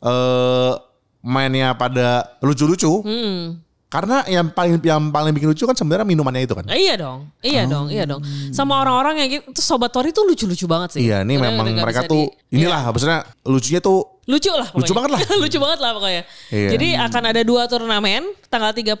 eh 0.00 0.72
mainnya 1.20 1.76
pada 1.76 2.40
lucu-lucu. 2.40 3.04
Hmm. 3.04 3.60
Karena 3.90 4.22
yang 4.24 4.46
paling 4.48 4.78
yang 4.78 5.10
paling 5.10 5.34
bikin 5.34 5.50
lucu 5.50 5.66
kan 5.66 5.74
sebenarnya 5.74 6.06
minumannya 6.06 6.46
itu 6.46 6.54
kan. 6.54 6.62
Eh, 6.70 6.78
Iya 6.80 6.94
dong, 6.94 7.26
iya 7.42 7.66
dong, 7.66 7.90
iya 7.90 8.04
dong. 8.06 8.22
Sama 8.48 8.78
orang-orang 8.78 9.18
yang 9.18 9.28
gitu, 9.34 9.50
tuh 9.50 9.64
sobat 9.66 9.90
Tori 9.90 10.14
tuh 10.14 10.22
lucu-lucu 10.22 10.62
banget 10.64 10.94
sih. 10.94 11.10
Iya, 11.10 11.26
ini 11.26 11.34
Udah- 11.34 11.50
memang 11.50 11.66
mereka 11.74 12.06
tuh 12.06 12.30
di- 12.48 12.62
inilah 12.62 12.86
maksudnya 12.86 13.26
lucunya 13.42 13.82
tuh 13.82 14.22
lucu 14.24 14.46
lah 14.48 14.62
pokoknya. 14.64 14.78
Lucu 14.78 14.92
banget 14.94 15.10
lah. 15.10 15.20
lucu 15.42 15.58
banget 15.58 15.78
lah 15.80 15.90
pokoknya. 15.92 16.22
Iya. 16.48 16.68
Jadi 16.70 16.88
akan 16.94 17.22
ada 17.26 17.40
dua 17.42 17.62
turnamen 17.66 18.22
tanggal 18.46 18.70
30 18.70 18.94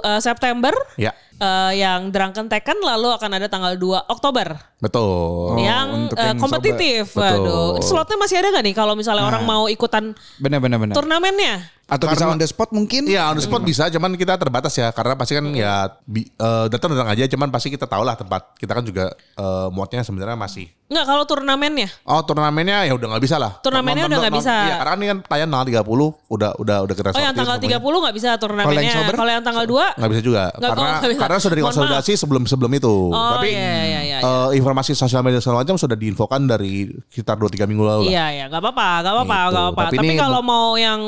eh, 0.00 0.20
September 0.20 0.72
ya 0.96 1.12
eh, 1.36 1.72
yang 1.76 2.08
Drunken 2.08 2.48
Tekken 2.48 2.80
lalu 2.80 3.12
akan 3.12 3.28
ada 3.30 3.46
tanggal 3.46 3.76
2 3.76 4.08
Oktober 4.08 4.56
betul. 4.78 5.60
yang 5.60 6.08
untuk 6.08 6.16
eh, 6.16 6.32
yang 6.32 6.40
kompetitif. 6.40 7.12
sobat. 7.12 7.36
Waduh, 7.36 7.76
Betul. 7.76 7.84
slotnya 7.84 8.16
masih 8.16 8.36
ada 8.40 8.48
nggak 8.50 8.64
nih 8.64 8.74
kalau 8.74 8.94
misalnya 8.94 9.24
orang 9.26 9.44
mau 9.44 9.68
ikutan 9.68 10.16
Benar 10.38 10.58
benar 10.58 10.78
benar. 10.78 10.94
turnamennya? 10.96 11.54
Atau 11.86 12.06
bisa 12.06 12.24
Karena- 12.24 12.32
on 12.32 12.40
the 12.40 12.46
spot 12.46 12.70
mungkin? 12.70 13.04
Iya 13.04 13.28
on 13.28 13.36
the 13.36 13.44
spot 13.44 13.60
bisa, 13.60 13.86
cuman 13.88 14.14
kita 14.14 14.34
terbatas 14.34 14.72
ya 14.72 14.88
karena 14.88 15.14
pasti 15.14 15.32
kan 15.32 15.44
ya 15.50 15.72
bi- 16.02 16.24
eh, 16.26 16.66
datang 16.66 16.90
datang 16.90 17.08
aja, 17.08 17.24
cuman 17.26 17.48
pasti 17.48 17.68
kita 17.68 17.84
tahu 17.84 18.00
lah 18.00 18.14
tempat 18.14 18.56
kita 18.56 18.72
kan 18.72 18.82
juga 18.82 19.04
eh, 19.34 19.68
muatnya 19.68 20.00
sebenarnya 20.00 20.32
masih. 20.34 20.72
Nggak 20.84 21.04
kalau 21.06 21.24
turnamennya? 21.24 21.88
Oh 22.04 22.20
turnamennya 22.20 22.84
ya 22.84 22.92
udah 22.92 23.08
nggak 23.10 23.22
bisa 23.22 23.36
lah. 23.36 23.56
Turnamennya 23.58 24.04
udah 24.06 24.18
nggak 24.18 24.32
non- 24.32 24.40
bisa. 24.40 24.54
Iya 24.62 24.74
karena 24.78 24.92
ini 24.94 25.06
kan 25.06 25.18
tayang 25.26 25.48
tanggal 25.50 25.66
30 25.66 25.84
udah 26.26 26.50
udah 26.54 26.76
udah 26.82 26.94
kita 26.94 27.08
Oh 27.10 27.20
yang 27.20 27.32
tanggal 27.32 27.56
semuanya. 27.58 27.80
30 27.80 28.00
nggak 28.00 28.14
bisa 28.14 28.28
turnamennya. 28.34 28.92
Kalau 29.10 29.30
yang 29.30 29.44
tanggal 29.44 29.64
2 29.64 29.84
nggak 29.94 30.10
bisa 30.10 30.22
juga 30.22 30.42
Nggak- 30.50 30.70
karena 30.70 30.84
oh, 30.86 31.00
bisa. 31.02 31.20
karena 31.20 31.38
sudah 31.38 31.56
dikonsolidasi 31.58 32.12
sebelum 32.14 32.42
sebelum 32.44 32.70
itu. 32.70 32.94
Oh, 33.10 33.32
Tapi 33.34 33.48
iya, 33.50 33.60
iya, 33.60 33.80
iya, 33.82 34.00
iya. 34.02 34.18
eh, 34.20 34.48
informasi 34.54 34.92
sosial 34.92 35.20
media 35.20 35.40
segala 35.40 35.64
macam 35.64 35.76
sudah 35.76 35.94
diinfokan 35.94 36.44
dari 36.44 36.88
sekitar 37.06 37.36
2 37.36 37.48
3 37.50 37.64
minggu 37.64 37.80
lalu 37.82 38.02
lah. 38.04 38.12
Iya 38.12 38.26
ya, 38.30 38.44
nggak 38.48 38.62
apa-apa, 38.62 38.88
nggak 39.00 39.14
apa-apa, 39.14 39.24
Gitu. 39.34 39.50
nggak 39.50 39.64
apa-apa. 39.64 39.82
Tapi 39.84 39.96
Tapi, 39.98 40.14
kalau 40.16 40.40
mau 40.40 40.66
yang 40.74 41.00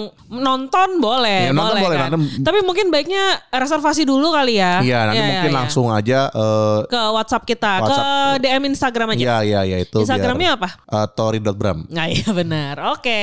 nonton 0.66 0.88
boleh, 0.98 1.40
Iya, 1.46 1.54
nonton 1.54 1.78
boleh, 1.78 1.82
boleh, 1.86 1.96
kan. 1.96 2.10
nonton. 2.12 2.42
Tapi 2.42 2.58
mungkin 2.60 2.86
baiknya 2.90 3.24
reservasi 3.48 4.02
dulu 4.02 4.34
kali 4.34 4.58
ya. 4.58 4.82
Iya, 4.82 4.98
nanti 5.06 5.16
Iya, 5.16 5.28
mungkin 5.30 5.50
iya, 5.50 5.56
langsung 5.56 5.86
aja 5.88 6.20
eh, 6.28 6.78
ke 6.90 7.02
WhatsApp 7.14 7.44
kita, 7.44 7.72
WhatsApp. 7.78 8.02
ke 8.36 8.42
DM 8.42 8.62
Instagram 8.68 9.08
aja. 9.12 9.22
Iya 9.22 9.36
iya 9.42 9.60
iya 9.64 9.78
itu. 9.80 9.98
Instagramnya 9.98 10.58
apa? 10.58 10.68
Uh, 10.84 11.06
Tori.bram. 11.08 11.86
Nah 11.86 12.06
iya 12.06 12.28
benar. 12.30 12.74
Oke. 12.92 13.22